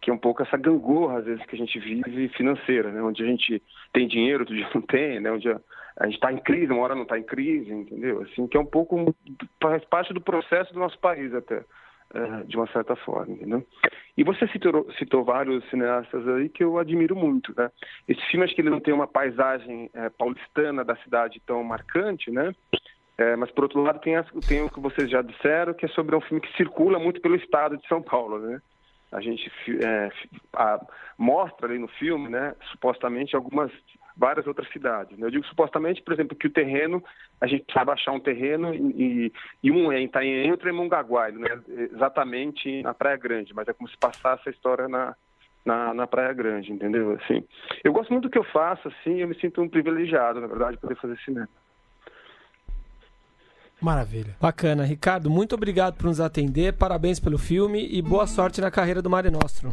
[0.00, 3.02] Que é um pouco essa gangorra, às vezes, que a gente vive financeira, né?
[3.02, 5.30] Onde a gente tem dinheiro, outro dia não tem, né?
[5.32, 5.60] Onde a,
[5.98, 8.22] a gente está em crise, uma hora não está em crise, entendeu?
[8.22, 9.14] Assim, que é um pouco,
[9.60, 11.64] faz parte do processo do nosso país até,
[12.14, 13.66] é, de uma certa forma, entendeu?
[14.16, 17.70] E você citou, citou vários cineastas aí que eu admiro muito, né?
[18.08, 22.30] Esse filme acho que ele não tem uma paisagem é, paulistana da cidade tão marcante,
[22.30, 22.52] né?
[23.16, 25.88] É, mas por outro lado tem, as- tem o que vocês já disseram, que é
[25.88, 28.60] sobre um filme que circula muito pelo estado de São Paulo, né?
[29.12, 29.50] A gente
[29.82, 30.10] é,
[30.54, 30.80] a-
[31.16, 32.54] mostra ali no filme, né?
[32.72, 33.70] Supostamente algumas
[34.16, 35.16] várias outras cidades.
[35.16, 35.26] Né?
[35.26, 37.02] Eu digo supostamente, por exemplo, que o terreno
[37.40, 40.74] a gente precisava achar um terreno e, e- um é em Itanhaém outro é em
[40.74, 41.58] Mongaguá, não é
[41.92, 45.14] exatamente na Praia Grande, mas é como se passasse a história na,
[45.64, 47.12] na, na Praia Grande, entendeu?
[47.12, 47.44] Assim,
[47.84, 50.72] eu gosto muito do que eu faço, assim, eu me sinto um privilegiado, na verdade,
[50.72, 51.48] de poder fazer cinema.
[53.80, 54.34] Maravilha.
[54.40, 54.84] Bacana.
[54.84, 56.72] Ricardo, muito obrigado por nos atender.
[56.74, 59.72] Parabéns pelo filme e boa sorte na carreira do Mare Nostrum.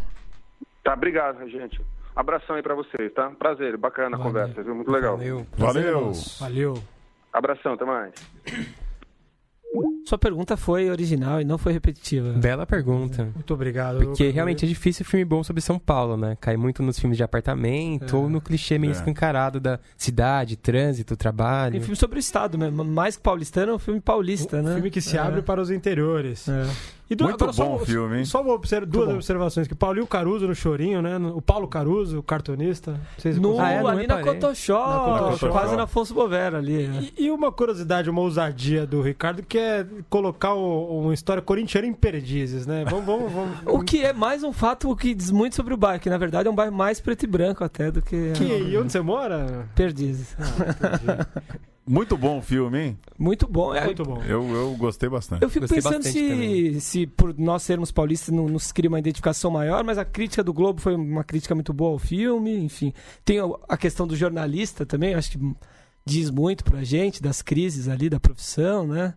[0.83, 1.81] Tá, obrigado, gente.
[2.15, 3.29] Abração aí pra vocês, tá?
[3.31, 4.25] Prazer, bacana a Valeu.
[4.31, 4.75] conversa, viu?
[4.75, 5.17] Muito legal.
[5.17, 5.45] Valeu.
[5.57, 6.11] Valeu!
[6.39, 6.83] Valeu.
[7.33, 8.13] Abração, até mais.
[10.07, 12.31] Sua pergunta foi original e não foi repetitiva.
[12.33, 13.27] Bela pergunta.
[13.33, 13.97] Muito obrigado.
[13.99, 16.37] Porque realmente é difícil filme bom sobre São Paulo, né?
[16.39, 18.19] Cai muito nos filmes de apartamento É.
[18.19, 18.93] ou no clichê meio É.
[18.95, 21.71] escancarado da cidade, trânsito, trabalho.
[21.71, 22.83] Tem filme sobre o Estado mesmo.
[22.85, 24.75] Mais que paulistano, é um filme paulista, né?
[24.75, 25.19] Filme que se É.
[25.19, 26.47] abre para os interiores.
[26.47, 26.67] É.
[27.07, 28.25] E do- Muito agora só- bom o filme, hein?
[28.25, 29.13] Só uma observa- duas bom.
[29.15, 29.67] observações.
[29.67, 31.17] Que Paulinho Caruso no Chorinho, né?
[31.17, 32.99] O Paulo Caruso, o cartunista.
[33.15, 33.79] Vocês No, Ah, é?
[33.79, 34.23] Não ali na.
[34.23, 35.49] Cotoxó, Na Cotoxó.
[35.49, 36.83] quase na Afonso Bovera ali.
[36.85, 36.89] é.
[37.17, 41.85] E, e uma curiosidade, uma ousadia do Ricardo, que é colocar o- uma história corintiana
[41.85, 42.83] em Perdizes, né?
[42.89, 43.57] Vamos, vamos, vamos.
[43.67, 46.47] O que é mais um fato que diz muito sobre o bairro, que na verdade
[46.47, 49.69] é um bairro mais preto e branco até do que, Que, e onde você mora?
[49.75, 50.35] Perdizes.
[51.87, 52.99] Muito bom o filme, hein?
[53.17, 53.73] Muito bom.
[53.75, 54.21] É, Muito bom.
[54.23, 55.43] Eu, eu gostei bastante.
[55.43, 56.79] Eu fico Gostei pensando se, também.
[56.79, 60.51] se por nós sermos paulistas não nos cria uma identificação maior, mas a crítica do
[60.51, 62.91] Globo foi uma crítica muito boa ao filme, enfim.
[63.23, 63.37] Tem
[63.69, 65.55] a- questão do jornalista também, acho que
[66.03, 69.13] diz muito pra gente, das crises ali da profissão, né?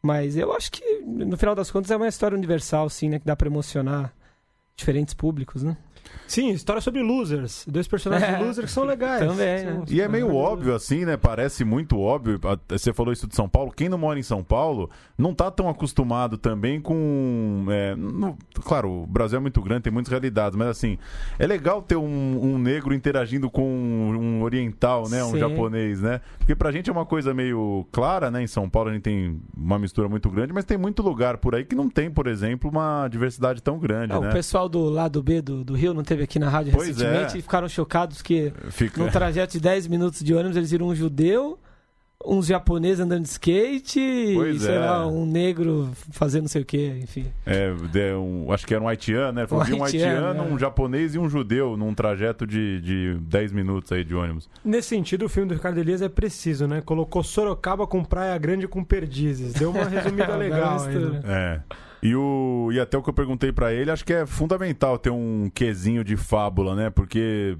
[0.00, 3.18] Mas eu acho que, no final das contas, é uma história universal, sim, né?
[3.18, 4.14] Que dá pra emocionar
[4.76, 5.76] diferentes públicos, né?
[6.28, 7.64] Sim, história sobre losers.
[7.68, 8.38] Dois personagens É.
[8.38, 9.20] losers que são legais.
[9.20, 9.84] Também, São- né?
[9.88, 11.16] E é meio óbvio assim, né?
[11.16, 12.40] Parece muito óbvio.
[12.68, 13.72] Você falou isso de São Paulo.
[13.72, 17.66] Quem não mora em São Paulo não tá tão acostumado também com.
[17.68, 20.96] é, no- claro, o Brasil é muito grande, tem muitas realidades, mas assim,
[21.38, 25.22] é legal ter um, um negro interagindo com um oriental, né?
[25.24, 25.38] Um Sim.
[25.38, 26.20] japonês, né?
[26.38, 28.42] Porque pra gente é uma coisa meio clara, né?
[28.42, 31.54] Em São Paulo a gente tem uma mistura muito grande, mas tem muito lugar por
[31.54, 34.28] aí que não tem, por exemplo, uma diversidade tão grande, Ah, né?
[34.28, 37.36] O pessoal do lado B do, do Rio não teve aqui na rádio Pois recentemente
[37.36, 37.38] é.
[37.38, 39.00] e ficaram chocados que Fica...
[39.02, 41.58] num trajeto de 10 minutos de ônibus eles viram um judeu,
[42.24, 44.78] uns japoneses andando de skate Pois e, sei é.
[44.78, 47.26] lá, um negro fazendo não sei o que, enfim.
[47.44, 49.46] É, de um- acho que era um haitiano, né?
[49.46, 50.52] Falou, Um vi um haitiano, haitiano, é.
[50.54, 54.48] um japonês e um judeu num trajeto de, de 10 minutos aí de ônibus.
[54.64, 56.80] Nesse sentido, o filme do Ricardo Elias é preciso, né?
[56.80, 59.52] Colocou Sorocaba com Praia Grande com Perdizes.
[59.52, 61.20] Deu uma resumida legal né?
[61.24, 61.60] É.
[62.06, 65.10] E, o, e até o que eu perguntei pra ele, acho que é fundamental ter
[65.10, 66.88] um quesinho de fábula, né?
[66.88, 67.58] Porque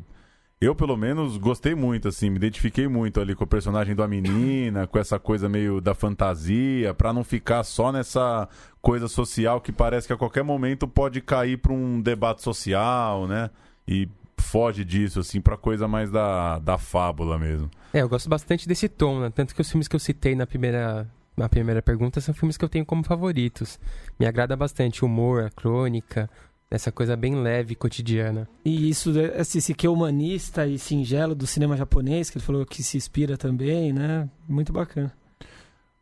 [0.60, 4.86] eu, pelo menos, gostei muito, assim, me identifiquei muito ali com o personagem da menina,
[4.86, 8.48] com essa coisa meio da fantasia, pra não ficar só nessa
[8.80, 13.50] coisa social que parece que a qualquer momento pode cair pra um debate social, né?
[13.88, 17.68] E foge disso, assim, pra coisa mais da, da fábula mesmo.
[17.92, 19.32] É, eu gosto bastante desse tom, né?
[19.34, 21.04] Tanto que os filmes que eu citei na primeira,
[21.36, 23.78] na primeira pergunta são filmes que eu tenho como favoritos.
[24.18, 26.30] Me agrada bastante o humor, a crônica,
[26.70, 28.48] essa coisa bem leve, cotidiana.
[28.64, 32.64] E isso, esse, esse que é humanista e singelo do cinema japonês, que ele falou
[32.64, 34.28] que se inspira também, né?
[34.48, 35.12] Muito bacana.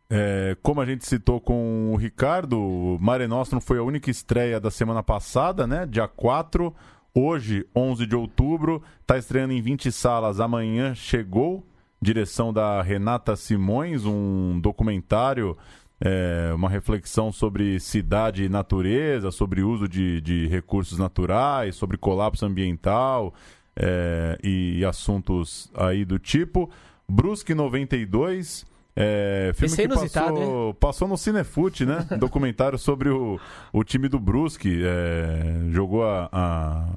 [0.08, 4.70] É, como a gente citou com o Ricardo, Mare Nostrum foi a única estreia da
[4.70, 5.86] semana passada, né?
[5.86, 6.74] Dia 4.
[7.14, 10.40] Hoje, 11 de outubro, está estreando em 20 salas.
[10.40, 11.64] Amanhã chegou,
[12.04, 15.56] direção da Renata Simões, um documentário,
[16.00, 22.44] é, uma reflexão sobre cidade e natureza, sobre uso de, de recursos naturais, sobre colapso
[22.44, 23.32] ambiental
[23.74, 26.70] é, e assuntos aí do tipo.
[27.08, 32.06] Brusque 92 é, filme Esse é que passou, passou no Cinefute, né?
[32.18, 33.40] Documentário sobre o,
[33.72, 34.82] o time do Brusque.
[34.84, 36.88] é, jogou a, a-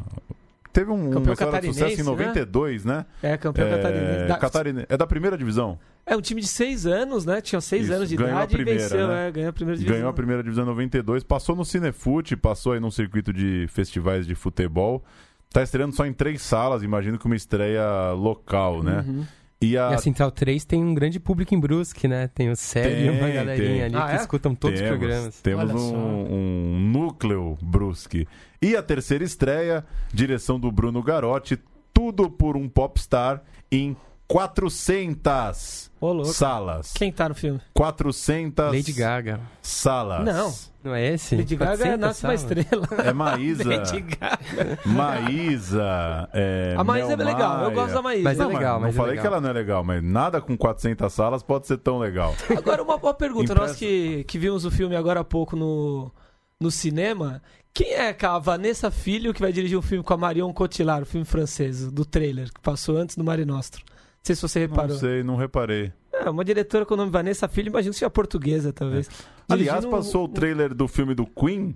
[0.73, 3.05] Teve um, Campeão uma história de sucesso em catarinense, 92, né?
[3.23, 4.27] É, campeão É, catarinense.
[4.27, 5.79] Da- Catarine- é da primeira divisão.
[6.05, 7.41] É um time de seis anos, né?
[7.41, 9.27] Tinha seis Isso, anos de ganhou a idade primeira, e venceu, né?
[9.27, 9.97] é, ganhou a primeira divisão.
[9.97, 14.25] Ganhou a primeira divisão em 92, passou no Cinefute, passou aí num circuito de festivais
[14.27, 15.03] de futebol.
[15.51, 19.03] Tá estreando só em três salas, imagino que uma estreia local, né?
[19.07, 19.25] Uhum.
[19.61, 22.27] E a E a Central 3 tem um grande público em Brusque, né?
[22.27, 23.83] Tem o Célio e uma galerinha tem.
[23.83, 24.15] ali Ah, que é?
[24.17, 25.41] escutam todos temos, os programas.
[25.41, 28.27] Temos um, um núcleo Brusque.
[28.61, 31.59] E a terceira estreia, direção do Bruno Garotti,
[31.93, 33.41] tudo por um popstar
[33.71, 33.95] em
[34.27, 36.31] 400 Ô, louco.
[36.33, 36.93] salas.
[36.93, 37.59] Quem tá no filme?
[37.73, 39.39] 400 Lady Gaga.
[39.61, 40.23] salas.
[40.25, 40.53] Não.
[40.83, 41.35] Não é esse?
[41.35, 42.87] Lady Gaga 400 nasce uma estrela.
[43.03, 43.63] É Maísa.
[43.67, 44.79] Lady Gaga.
[44.85, 46.29] Maísa.
[46.33, 47.75] É, A Maísa é Mel legal, eu Maia.
[47.75, 48.23] gosto da Maísa.
[48.23, 49.21] Mas é Não, legal, não mas é falei legal.
[49.23, 52.33] que ela não é legal, mas nada com 400 salas pode ser tão legal.
[52.57, 53.51] Agora, uma boa pergunta.
[53.51, 56.11] Impressa- Nós que, que vimos o filme agora há pouco no,
[56.59, 57.41] no cinema.
[57.73, 61.05] Quem é a Vanessa Filho que vai dirigir um filme com a Marion Cotillard, o
[61.05, 63.83] filme francês, do trailer, que passou antes do Mare Nostro?
[64.27, 64.89] Não sei se você reparou.
[64.89, 65.91] Não sei, não reparei.
[66.11, 69.09] É, uma diretora com o nome Vanessa Filho, imagino que seja portuguesa, talvez.
[69.47, 71.75] Aliás, Dirigindo passou o um- trailer do filme do Queen,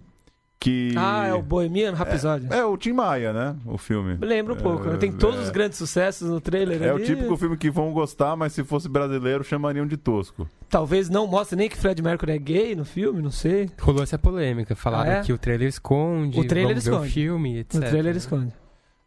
[0.60, 0.94] que...
[0.98, 2.48] Ah, é o Bohemian Rhapsody.
[2.52, 3.56] É o Tim Maia, né?
[3.66, 4.18] O filme.
[4.20, 4.96] Lembra um pouco, né?
[4.96, 5.44] É, Tem todos é.
[5.44, 7.06] os grandes sucessos no trailer É o ali.
[7.06, 10.48] típico filme que vão gostar, mas se fosse brasileiro chamariam de tosco.
[10.70, 13.70] Talvez não mostre nem que Fred Mercury é gay no filme, não sei.
[13.80, 14.76] Rolou essa polêmica.
[14.76, 15.22] Falaram Ah, é?
[15.24, 17.08] que o trailer esconde, O trailer esconde.
[17.08, 17.82] o filme, etc.
[17.82, 18.54] No trailer esconde.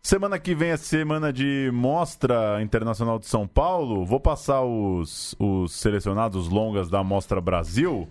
[0.06, 4.04] Semana que vem é semana de Mostra Internacional de São Paulo.
[4.04, 8.06] Vou passar os, os selecionados longas da Mostra Brasil.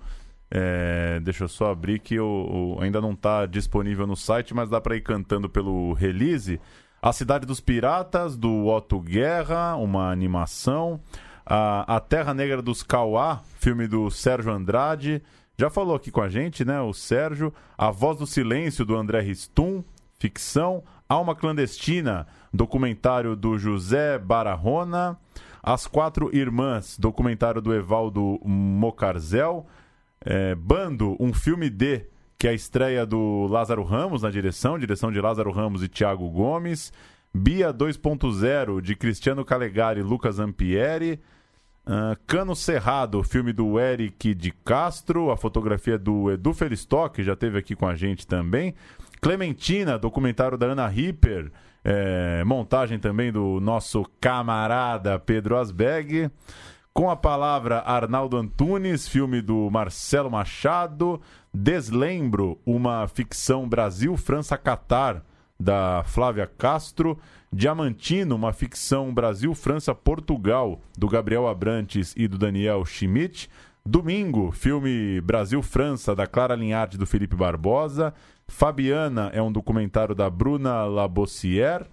[0.50, 4.72] É, deixa eu só abrir que o, o- ainda não está disponível no site, mas
[4.72, 6.60] dá para ir cantando pelo release.
[7.00, 11.00] A Cidade dos Piratas, do Otto Guerra, uma animação.
[11.46, 15.22] A, a Terra Negra dos Cauá, filme do Sérgio Andrade.
[15.60, 16.82] Já falou aqui com a gente, né?
[16.82, 17.54] O Sérgio.
[17.78, 19.84] A Voz do Silêncio, do André Ristum,
[20.18, 20.84] ficção.
[21.08, 25.18] Alma Clandestina, documentário do José Barahona.
[25.62, 29.66] As Quatro Irmãs, documentário do Evaldo Mocarzel.
[30.26, 32.06] É, Bando, um filme de,
[32.38, 36.30] que é a estreia do Lázaro Ramos na direção, direção de Lázaro Ramos e Thiago
[36.30, 36.92] Gomes.
[37.34, 41.20] Bia 2.0, de Cristiano Calegari e Lucas Ampieri.
[41.86, 47.58] Ah, Cano Cerrado, filme do Eric de Castro, a fotografia do Edu Felistock, já esteve
[47.58, 48.74] aqui com a gente também.
[49.24, 51.50] Clementina, documentário da Ana Ripper,
[51.82, 56.30] é, montagem também do nosso camarada Pedro Asbeg.
[56.94, 61.22] Com a palavra Arnaldo Antunes, filme do Marcelo Machado.
[61.54, 65.24] Deslembro, uma ficção Brasil-França-Catar,
[65.58, 67.18] da Flávia Castro.
[67.50, 73.50] Diamantino, uma ficção Brasil-França-Portugal, do Gabriel Abrantes e do Daniel Schmidt.
[73.86, 78.14] Domingo, filme Brasil-França, da Clara Linharte e do Felipe Barbosa.
[78.54, 81.88] Fabiana é um documentário da Bruna Labossière.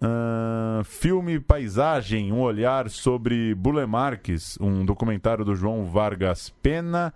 [0.00, 7.12] Ahn, filme Paisagem, um olhar sobre Bule Marques, um documentário do João Vargas Pena.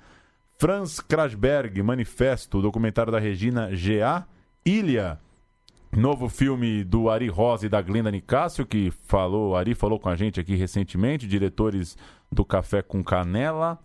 [0.59, 4.27] Franz Krasberg, Manifesto, documentário da Regina G.A.
[4.67, 5.19] Ilha,
[5.91, 10.17] novo filme do Ari Rosa e da Glenda Nicásio, que falou, Ari falou com a
[10.17, 11.97] gente aqui recentemente, diretores
[12.31, 13.79] do Café com Canela.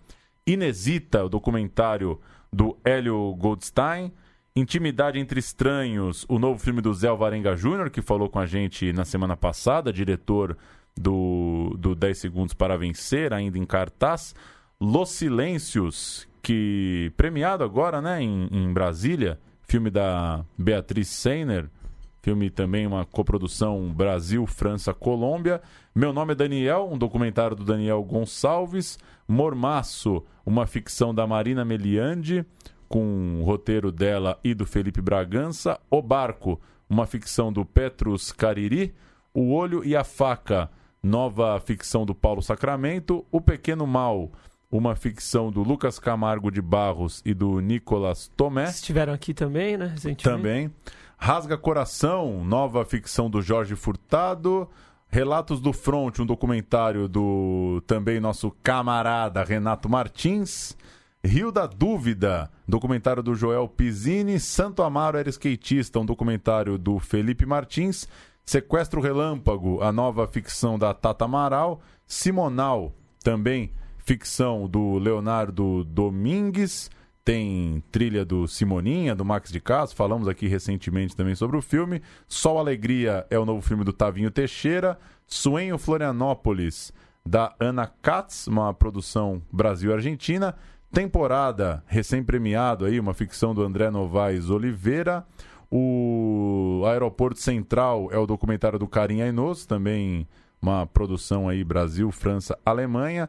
[0.46, 2.20] Inesita, o documentário
[2.52, 4.12] do Hélio Goldstein.
[4.56, 8.94] Intimidade entre Estranhos, o novo filme do Zé Alvarenga Júnior, que falou com a gente
[8.94, 10.56] na semana passada, diretor
[10.96, 14.36] do, do 10 Segundos para Vencer, ainda em cartaz.
[14.80, 21.68] Los Silêncios, que premiado agora né, em, em Brasília, filme da Beatriz Seiner,
[22.22, 25.64] filme também uma coprodução Brasil, França, Colômbia.
[25.96, 29.00] Meu nome é Daniel, um documentário do Daniel Gonçalves.
[29.28, 32.46] Mormaço, uma ficção da Marina Meliandi,
[32.94, 35.80] com o roteiro dela e do Felipe Bragança.
[35.90, 38.94] O Barco, uma ficção do Petrus Cariri.
[39.34, 40.70] O Olho e a Faca,
[41.02, 43.26] nova ficção do Paulo Sacramento.
[43.32, 44.32] O Pequeno Mal,
[44.70, 48.66] uma ficção do Lucas Camargo de Barros e do Nicolas Tomé.
[48.66, 49.88] Estiveram aqui também, né?
[49.88, 50.24] Recentemente.
[50.24, 50.72] Também.
[51.18, 54.70] Rasga Coração, nova ficção do Jorge Furtado.
[55.08, 60.78] Relatos do Front, um documentário do também nosso camarada Renato Martins.
[61.26, 64.42] Rio da Dúvida, documentário do Joel Pizzini.
[64.42, 68.10] Santo Amaro era skatista, um documentário do Felipe Martins.
[68.46, 71.82] Sequestro Relâmpago, a nova ficção da Tata Amaral.
[72.06, 76.92] Simonal, também ficção do Leonardo Domingues.
[77.24, 79.96] Tem trilha do Simoninha, do Max de Castro.
[79.96, 82.02] Falamos aqui recentemente também sobre o filme.
[82.28, 85.00] Sol Alegria é o novo filme do Tavinho Teixeira.
[85.26, 86.92] Suenho Florianópolis,
[87.26, 90.54] da Ana Katz, uma produção Brasil-Argentina.
[90.94, 95.26] Temporada, recém-premiado aí, uma ficção do André Novaes Oliveira.
[95.72, 100.28] O Aeroporto Central é o documentário do Karim Ainos, também
[100.62, 103.28] uma produção aí Brasil, França, Alemanha.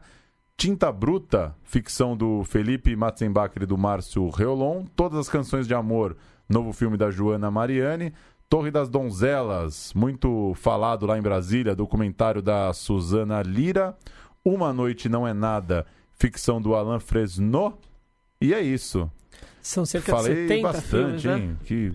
[0.55, 4.85] Tinta Bruta, ficção do Felipe Matzenbacher e do Márcio Reolon.
[4.95, 6.15] Todas as canções de amor,
[6.47, 8.13] novo filme da Joana Mariani.
[8.47, 13.97] Torre das Donzelas, muito falado lá em Brasília, documentário da Suzana Lira.
[14.45, 17.77] Uma Noite Não É Nada, ficção do Alain Fresno.
[18.41, 19.09] E é isso.
[19.61, 21.37] São cerca Falei de 70 bastante, filmes, né?
[21.39, 21.57] hein?
[21.65, 21.93] Que...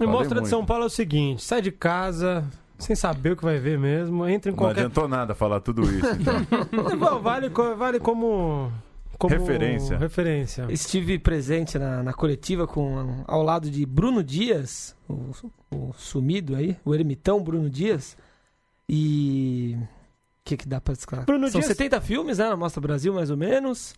[0.00, 0.48] E Mostra de muito.
[0.48, 2.44] São Paulo é o seguinte: sai de casa,
[2.78, 4.80] sem saber o que vai ver mesmo, entra em Não qualquer.
[4.80, 6.06] adiantou nada falar tudo isso.
[6.18, 6.34] Então.
[6.96, 8.72] Bom, vale, vale como,
[9.18, 9.98] como Referência.
[9.98, 10.66] referência.
[10.70, 15.30] Estive presente na, na coletiva com, ao lado de Bruno Dias, o,
[15.70, 18.16] o sumido aí, o ermitão Bruno Dias.
[18.88, 19.76] E.
[20.40, 21.26] O que, que dá pra desclarar?
[21.26, 22.48] Bruno São Dias- 70 filmes, né?
[22.48, 23.94] Na Mostra Brasil, mais ou menos.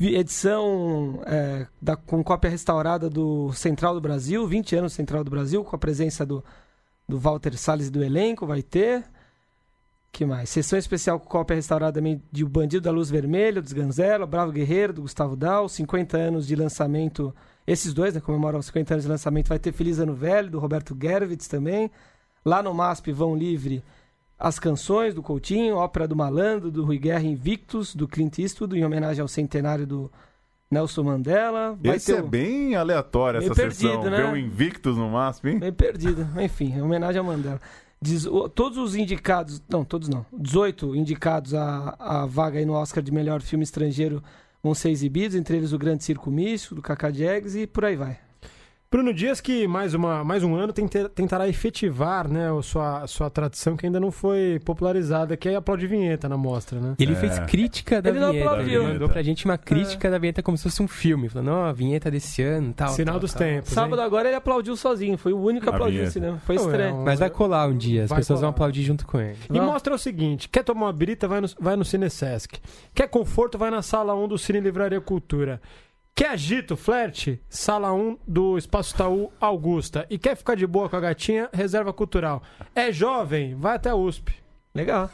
[0.00, 5.62] Edição é, da- com cópia restaurada do Central do Brasil, 20 anos Central do Brasil,
[5.64, 6.42] com a presença do,
[7.08, 9.04] do Walter Salles e do elenco, vai ter.
[10.12, 10.50] que mais?
[10.50, 14.50] Sessão especial com cópia restaurada também de O Bandido da Luz Vermelha, dos Ganzela, Bravo
[14.52, 17.34] Guerreiro, do Gustavo Dal, 50 anos de lançamento.
[17.66, 19.48] Esses dois, né, comemoram os 50 anos de lançamento.
[19.48, 21.90] Vai ter Feliz Ano Velho, do Roberto Gervitz também.
[22.44, 23.84] Lá no MASP, Vão Livre,
[24.40, 28.84] as canções do Coutinho, Ópera do Malandro, do Rui Guerra Invictus, do Clint Eastwood, em
[28.84, 30.10] homenagem ao centenário do
[30.70, 31.78] Nelson Mandela.
[31.82, 34.04] Vai Esse é o- bem aleatório, essa perdido, sessão.
[34.10, 34.16] né?
[34.16, 35.58] Ver um Invictus no máximo, hein?
[35.58, 36.26] Meio perdido.
[36.40, 37.60] Enfim, em homenagem ao Mandela.
[38.02, 42.72] Diz, o- todos os indicados, não, todos não, 18 indicados à, à vaga aí no
[42.72, 44.22] Oscar de melhor filme estrangeiro
[44.62, 47.96] vão ser exibidos, entre eles o Grande Circo Místico, do Cacá Diegues e por aí
[47.96, 48.18] vai.
[48.92, 53.06] Bruno Dias, que mais, uma, mais um ano tente- tentará efetivar né, a sua, a
[53.06, 56.96] sua tradição que ainda não foi popularizada, que é aplaudir vinheta na mostra, né?
[56.98, 57.14] Ele É.
[57.14, 58.50] fez crítica da Ele não vinheta.
[58.50, 58.82] aplaudiu.
[58.82, 61.28] Ele mandou pra gente uma crítica da vinheta como se fosse um filme.
[61.28, 62.88] Falando, ó, a vinheta desse ano, tal.
[62.88, 63.42] Sinal tal, dos tal.
[63.42, 63.70] tempos.
[63.70, 64.06] Sábado hein?
[64.06, 66.12] agora ele aplaudiu sozinho, foi o único a A aplaudir no vinheta.
[66.12, 66.38] cinema.
[66.44, 66.96] Foi Não, é estranho.
[67.04, 68.66] Mas vai colar um dia, as pessoas vão colar.
[68.66, 69.38] aplaudir junto com ele.
[69.48, 69.66] E Não.
[69.66, 72.58] mostra o seguinte: quer tomar uma birita, vai no, vai no Cine Sesc.
[72.92, 75.60] Quer conforto, vai na sala 1 do Cine Livraria Cultura.
[76.20, 77.40] Quer agito, flerte?
[77.48, 80.06] Sala 1 do Espaço Itaú Augusta.
[80.10, 81.48] E quer ficar de boa com a gatinha?
[81.50, 82.42] Reserva Cultural.
[82.74, 83.54] É jovem?
[83.54, 84.34] Vai até a USP.
[84.74, 85.08] Legal.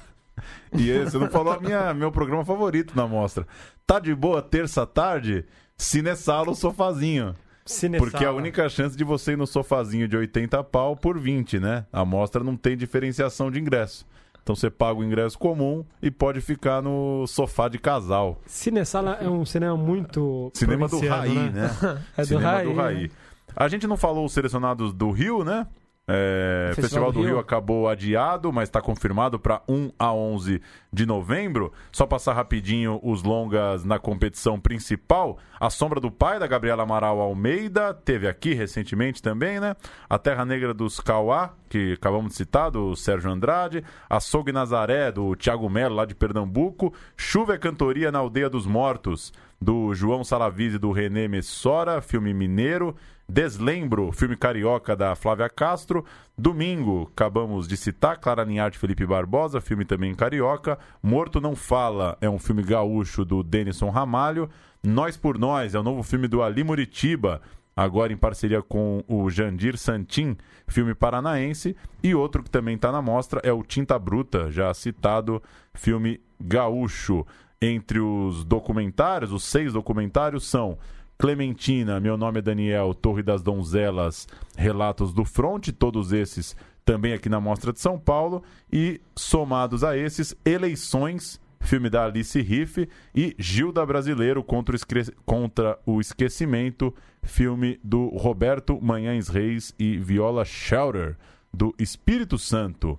[0.77, 3.47] E esse, você não falou a minha, meu programa favorito na mostra.
[3.87, 5.45] Tá de boa terça-tarde?
[5.77, 7.37] Cinesala o sofazinho.
[7.65, 8.39] Cine Porque é a Sala.
[8.39, 11.87] única chance de você ir no sofazinho de 80 pau por 20, né?
[11.93, 14.05] A mostra não tem diferenciação de ingresso.
[14.47, 18.41] Então você paga o ingresso comum e pode ficar no sofá de casal.
[18.47, 20.53] Cinesala é um cinema muito.
[20.55, 21.69] Cinema do Raí, né?
[22.17, 23.03] É do Cinema Raí, do Raí.
[23.03, 23.11] né?
[23.57, 25.67] A gente não falou os selecionados do Rio, né?
[26.09, 27.31] É, Festival Festival do do Rio.
[27.31, 31.73] Rio acabou adiado, mas está confirmado para 1 a 11 de novembro.
[31.91, 35.39] Só passar rapidinho os longas na competição principal.
[35.59, 39.75] A Sombra do Pai, da Gabriela Amaral Almeida, teve aqui recentemente também, né?
[40.09, 43.83] A Terra Negra dos Cauá, que acabamos de citar, do Sérgio Andrade.
[44.09, 46.95] Açougue Nazaré, do Tiago Melo, lá de Pernambuco.
[47.17, 52.33] Chuva é Cantoria na Aldeia dos Mortos, do João Salavise e do René Messora, filme
[52.35, 52.95] mineiro.
[53.29, 56.05] Deslembro, filme carioca da Flávia Castro.
[56.39, 60.79] Domingo, acabamos de citar, Clara Linharte e Felipe Barbosa, filme também carioca.
[61.03, 64.49] Morto Não Fala é um filme gaúcho do Denison Ramalho.
[64.81, 67.43] Nós por Nós é o novo filme do Ali Muritiba,
[67.75, 70.37] agora em parceria com o Jandir Santin,
[70.69, 71.75] filme paranaense.
[72.05, 75.43] E outro que também está na mostra é o Tinta Bruta, já citado,
[75.75, 77.27] filme gaúcho.
[77.61, 80.77] Entre os documentários, os seis documentários são
[81.19, 86.55] Clementina, Meu Nome é Daniel, Torre das Donzelas, Relatos do Fronte, todos esses
[86.85, 88.43] também aqui na Mostra de São Paulo.
[88.71, 95.13] E somados a esses, Eleições, filme da Alice Riff, e Gilda Brasileiro contra o, Esque-
[95.25, 101.17] contra o Esquecimento, filme do Roberto Manhães Reis e Viola Schauter,
[101.53, 102.99] do Espírito Santo.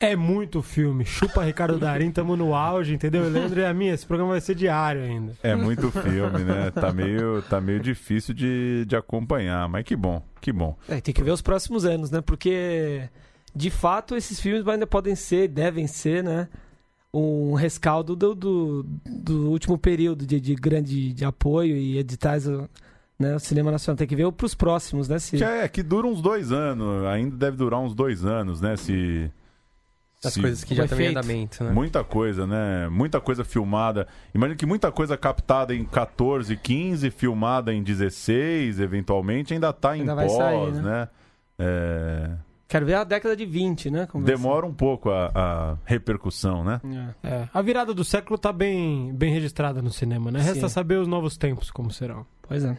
[0.00, 1.04] É muito filme.
[1.04, 3.28] Chupa Ricardo Darim, tamo no auge, entendeu?
[3.28, 5.32] Leandro e a minha, esse programa vai ser diário ainda.
[5.42, 6.70] É muito filme, né?
[6.70, 10.76] Tá meio, tá meio difícil de, de acompanhar, mas que bom, que bom.
[10.88, 12.20] É, tem que ver os próximos anos, né?
[12.20, 13.08] Porque,
[13.52, 16.48] de fato, esses filmes ainda podem ser, devem ser, né?
[17.12, 22.46] Um rescaldo do, do, do último período de, de grande de apoio e editais,
[23.18, 23.34] né?
[23.34, 25.18] O cinema nacional tem que ver pros próximos, né?
[25.18, 25.38] Se...
[25.38, 28.76] Que é, que dura uns dois anos, ainda deve durar uns dois anos, né?
[28.76, 29.28] Se.
[30.24, 31.70] As se- coisas que já estão em andamento, né?
[31.70, 32.88] Muita coisa, né?
[32.88, 34.08] Muita coisa filmada.
[34.34, 40.00] Imagina que muita coisa captada em 14, 15, filmada em 16, eventualmente, ainda tá em
[40.00, 40.82] Ainda pós, sair, né?
[40.82, 41.08] né?
[41.60, 42.30] É,
[42.66, 44.06] Quero ver a década de 20, né?
[44.24, 46.80] Demora um pouco a, a repercussão, né?
[47.22, 47.28] É.
[47.28, 50.40] É, a virada do século tá bem, bem registrada no cinema, né?
[50.40, 50.74] Resta Sim.
[50.74, 52.26] saber os novos tempos como serão.
[52.42, 52.76] Pois é.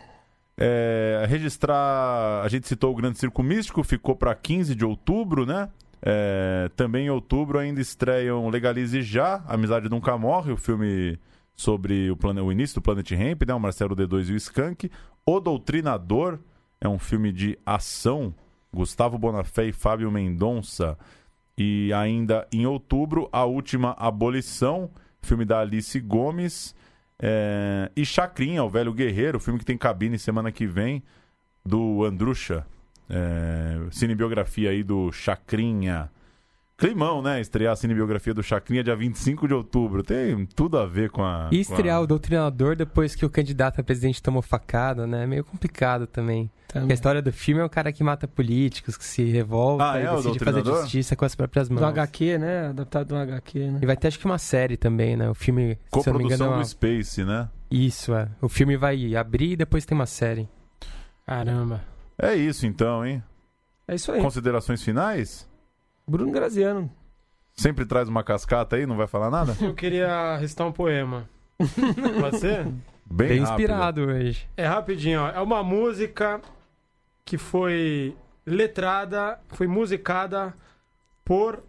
[0.58, 2.44] É, registrar.
[2.44, 5.70] A gente citou o Grande Circo Místico, ficou para 15 de outubro, né?
[6.02, 11.20] É, também em outubro ainda estreiam Legalize Já, Amizade Nunca Morre, o filme
[11.56, 12.40] sobre o, plane...
[12.40, 13.54] o início do Planet Ramp, né?
[13.54, 14.90] O Marcelo D2 e o Skank.
[15.26, 16.40] O Doutrinador
[16.80, 18.34] é um filme de ação,
[18.74, 20.98] Gustavo Bonafé e Fábio Mendonça.
[21.58, 24.90] E ainda em outubro, A Última Abolição,
[25.22, 26.74] filme da Alice Gomes.
[27.22, 31.04] É, e Chacrinha, o Velho Guerreiro, filme que tem cabine semana que vem,
[31.66, 32.66] do Andrucha.
[33.10, 36.10] É, cinebiografia aí do Chacrinha.
[36.78, 37.42] Climão, né?
[37.42, 40.02] Estrear a cinebiografia do Chacrinha dia 25 de outubro.
[40.02, 41.50] Tem tudo a ver com a.
[41.52, 42.02] E com estrear a...
[42.02, 45.24] o doutrinador depois que o candidato a presidente tomou facada, né?
[45.24, 46.50] É meio complicado também.
[46.70, 46.92] Porque Também.
[46.92, 50.06] a história do filme é o cara que mata políticos, que se revolta Ah, e
[50.06, 51.80] é, decide fazer justiça com as próprias mãos.
[51.80, 52.68] Do HQ, né?
[52.68, 53.80] Adaptado do HQ, né?
[53.82, 55.28] E vai ter acho que uma série também, né?
[55.30, 56.62] O filme, se eu não me engano, Coprodução é uma...
[56.62, 57.50] do Space, né?
[57.72, 58.30] Isso, é.
[58.40, 60.48] O filme vai abrir e depois tem uma série.
[61.26, 61.82] Caramba.
[62.22, 63.24] É isso então, hein?
[63.88, 64.22] É isso aí.
[64.22, 65.50] Considerações finais?
[66.06, 66.92] Bruno Graziano.
[67.54, 69.56] Sempre traz uma cascata aí, não vai falar nada?
[69.62, 71.30] Eu queria recitar um poema.
[72.20, 72.66] Pode ser?
[73.06, 74.48] Bem, Bem inspirado hoje.
[74.56, 75.30] É rapidinho, ó.
[75.30, 76.42] É uma música
[77.26, 78.16] que foi
[78.46, 80.54] letrada, foi musicada
[81.26, 81.64] por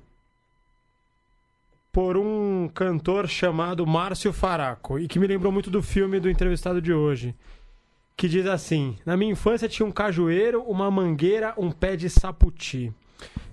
[1.93, 6.81] por um cantor chamado Márcio Faraco e que me lembrou muito do filme do entrevistado
[6.81, 7.35] de hoje,
[8.21, 12.93] que diz assim: Na minha infância tinha um cajueiro, uma mangueira, um pé de saputi.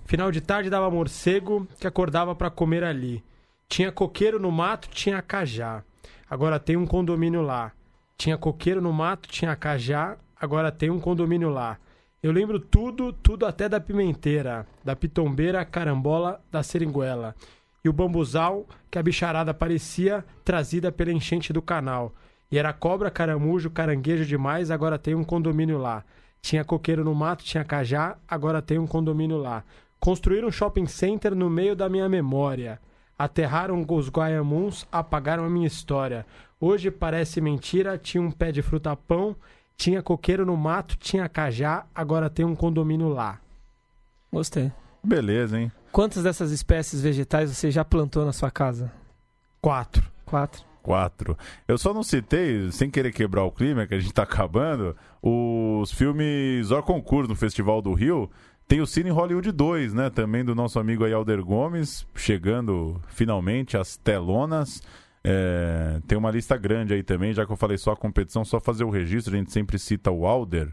[0.04, 3.24] Final de tarde dava morcego que acordava para comer ali.
[3.66, 5.82] Tinha coqueiro no mato, tinha cajá.
[6.28, 7.72] Agora tem um condomínio lá.
[8.18, 11.78] Tinha coqueiro no mato, tinha cajá, agora tem um condomínio lá.
[12.22, 17.34] Eu lembro tudo, tudo até da pimenteira, da pitombeira, carambola, da seringuela.
[17.82, 22.12] E o bambuzal, que a bicharada parecia trazida pela enchente do canal.
[22.50, 26.02] E era cobra, caramujo, caranguejo demais, agora tem um condomínio lá.
[26.40, 29.64] Tinha coqueiro no mato, tinha cajá, agora tem um condomínio lá.
[30.00, 32.80] Construíram um shopping center no meio da minha memória.
[33.18, 36.24] Aterraram os guaiamuns, apagaram a minha história.
[36.60, 39.36] Hoje parece mentira, tinha um pé de fruta-pão,
[39.76, 43.40] tinha coqueiro no mato, tinha cajá, agora tem um condomínio lá.
[44.32, 44.72] Gostei.
[45.02, 45.72] Beleza, hein?
[45.92, 48.92] Quantas dessas espécies vegetais você já plantou na sua casa?
[49.60, 50.04] Quatro.
[50.24, 50.67] Quatro.
[50.82, 51.36] Quatro.
[51.66, 55.92] Eu só não citei, sem querer quebrar o clima, que a gente tá acabando, os
[55.92, 58.30] filmes Or Concurso no Festival do Rio.
[58.66, 60.10] Tem o Cine Hollywood 2, né?
[60.10, 64.82] Também do nosso amigo aí Alder Gomes, chegando finalmente às telonas.
[65.24, 68.60] É, tem uma lista grande aí também, já que eu falei só a competição, só
[68.60, 70.72] fazer o registro, a gente sempre cita o Alder.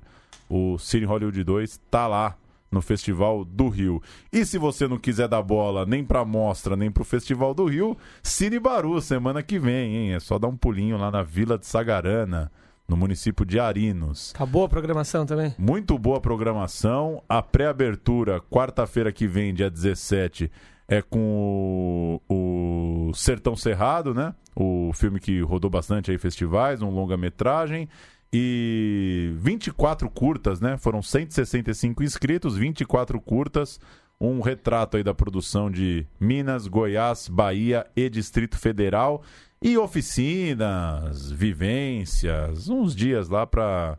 [0.50, 2.38] O Cine Hollywood 2 tá lá
[2.72, 4.02] no Festival do Rio.
[4.32, 7.98] E se você não quiser dar bola nem pra mostra, nem pro Festival do Rio,
[8.22, 10.14] Cine Baru, semana que vem, hein?
[10.14, 12.52] É só dar um pulinho lá na Vila de Sagarana,
[12.88, 14.34] no município de Arinos.
[14.34, 15.56] Tá boa a programação também?
[15.58, 17.24] Muito boa programação.
[17.28, 20.52] A pré-abertura, quarta-feira que vem, dia 17,
[20.88, 24.34] é com o, o Sertão Cerrado, né?
[24.56, 27.90] O filme que rodou bastante aí festivais, um longa-metragem.
[28.38, 30.76] E 24 curtas, né?
[30.78, 33.80] Foram 165 inscritos, 24 curtas.
[34.20, 39.24] Um retrato aí da produção de Minas, Goiás, Bahia e Distrito Federal.
[39.62, 43.98] E oficinas, vivências, uns dias lá pra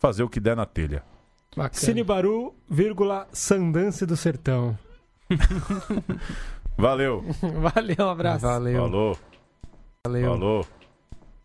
[0.00, 1.04] fazer o que der na telha.
[1.56, 1.72] Bacana.
[1.72, 4.76] Cine Baru, vírgula, Sandance do Sertão.
[6.76, 7.24] Valeu.
[7.40, 8.46] Valeu, um abraço.
[8.46, 9.18] Valeu, Falou.
[10.04, 10.66] valeu, Falou.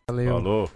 [0.09, 0.33] valeu.
[0.33, 0.69] Falou.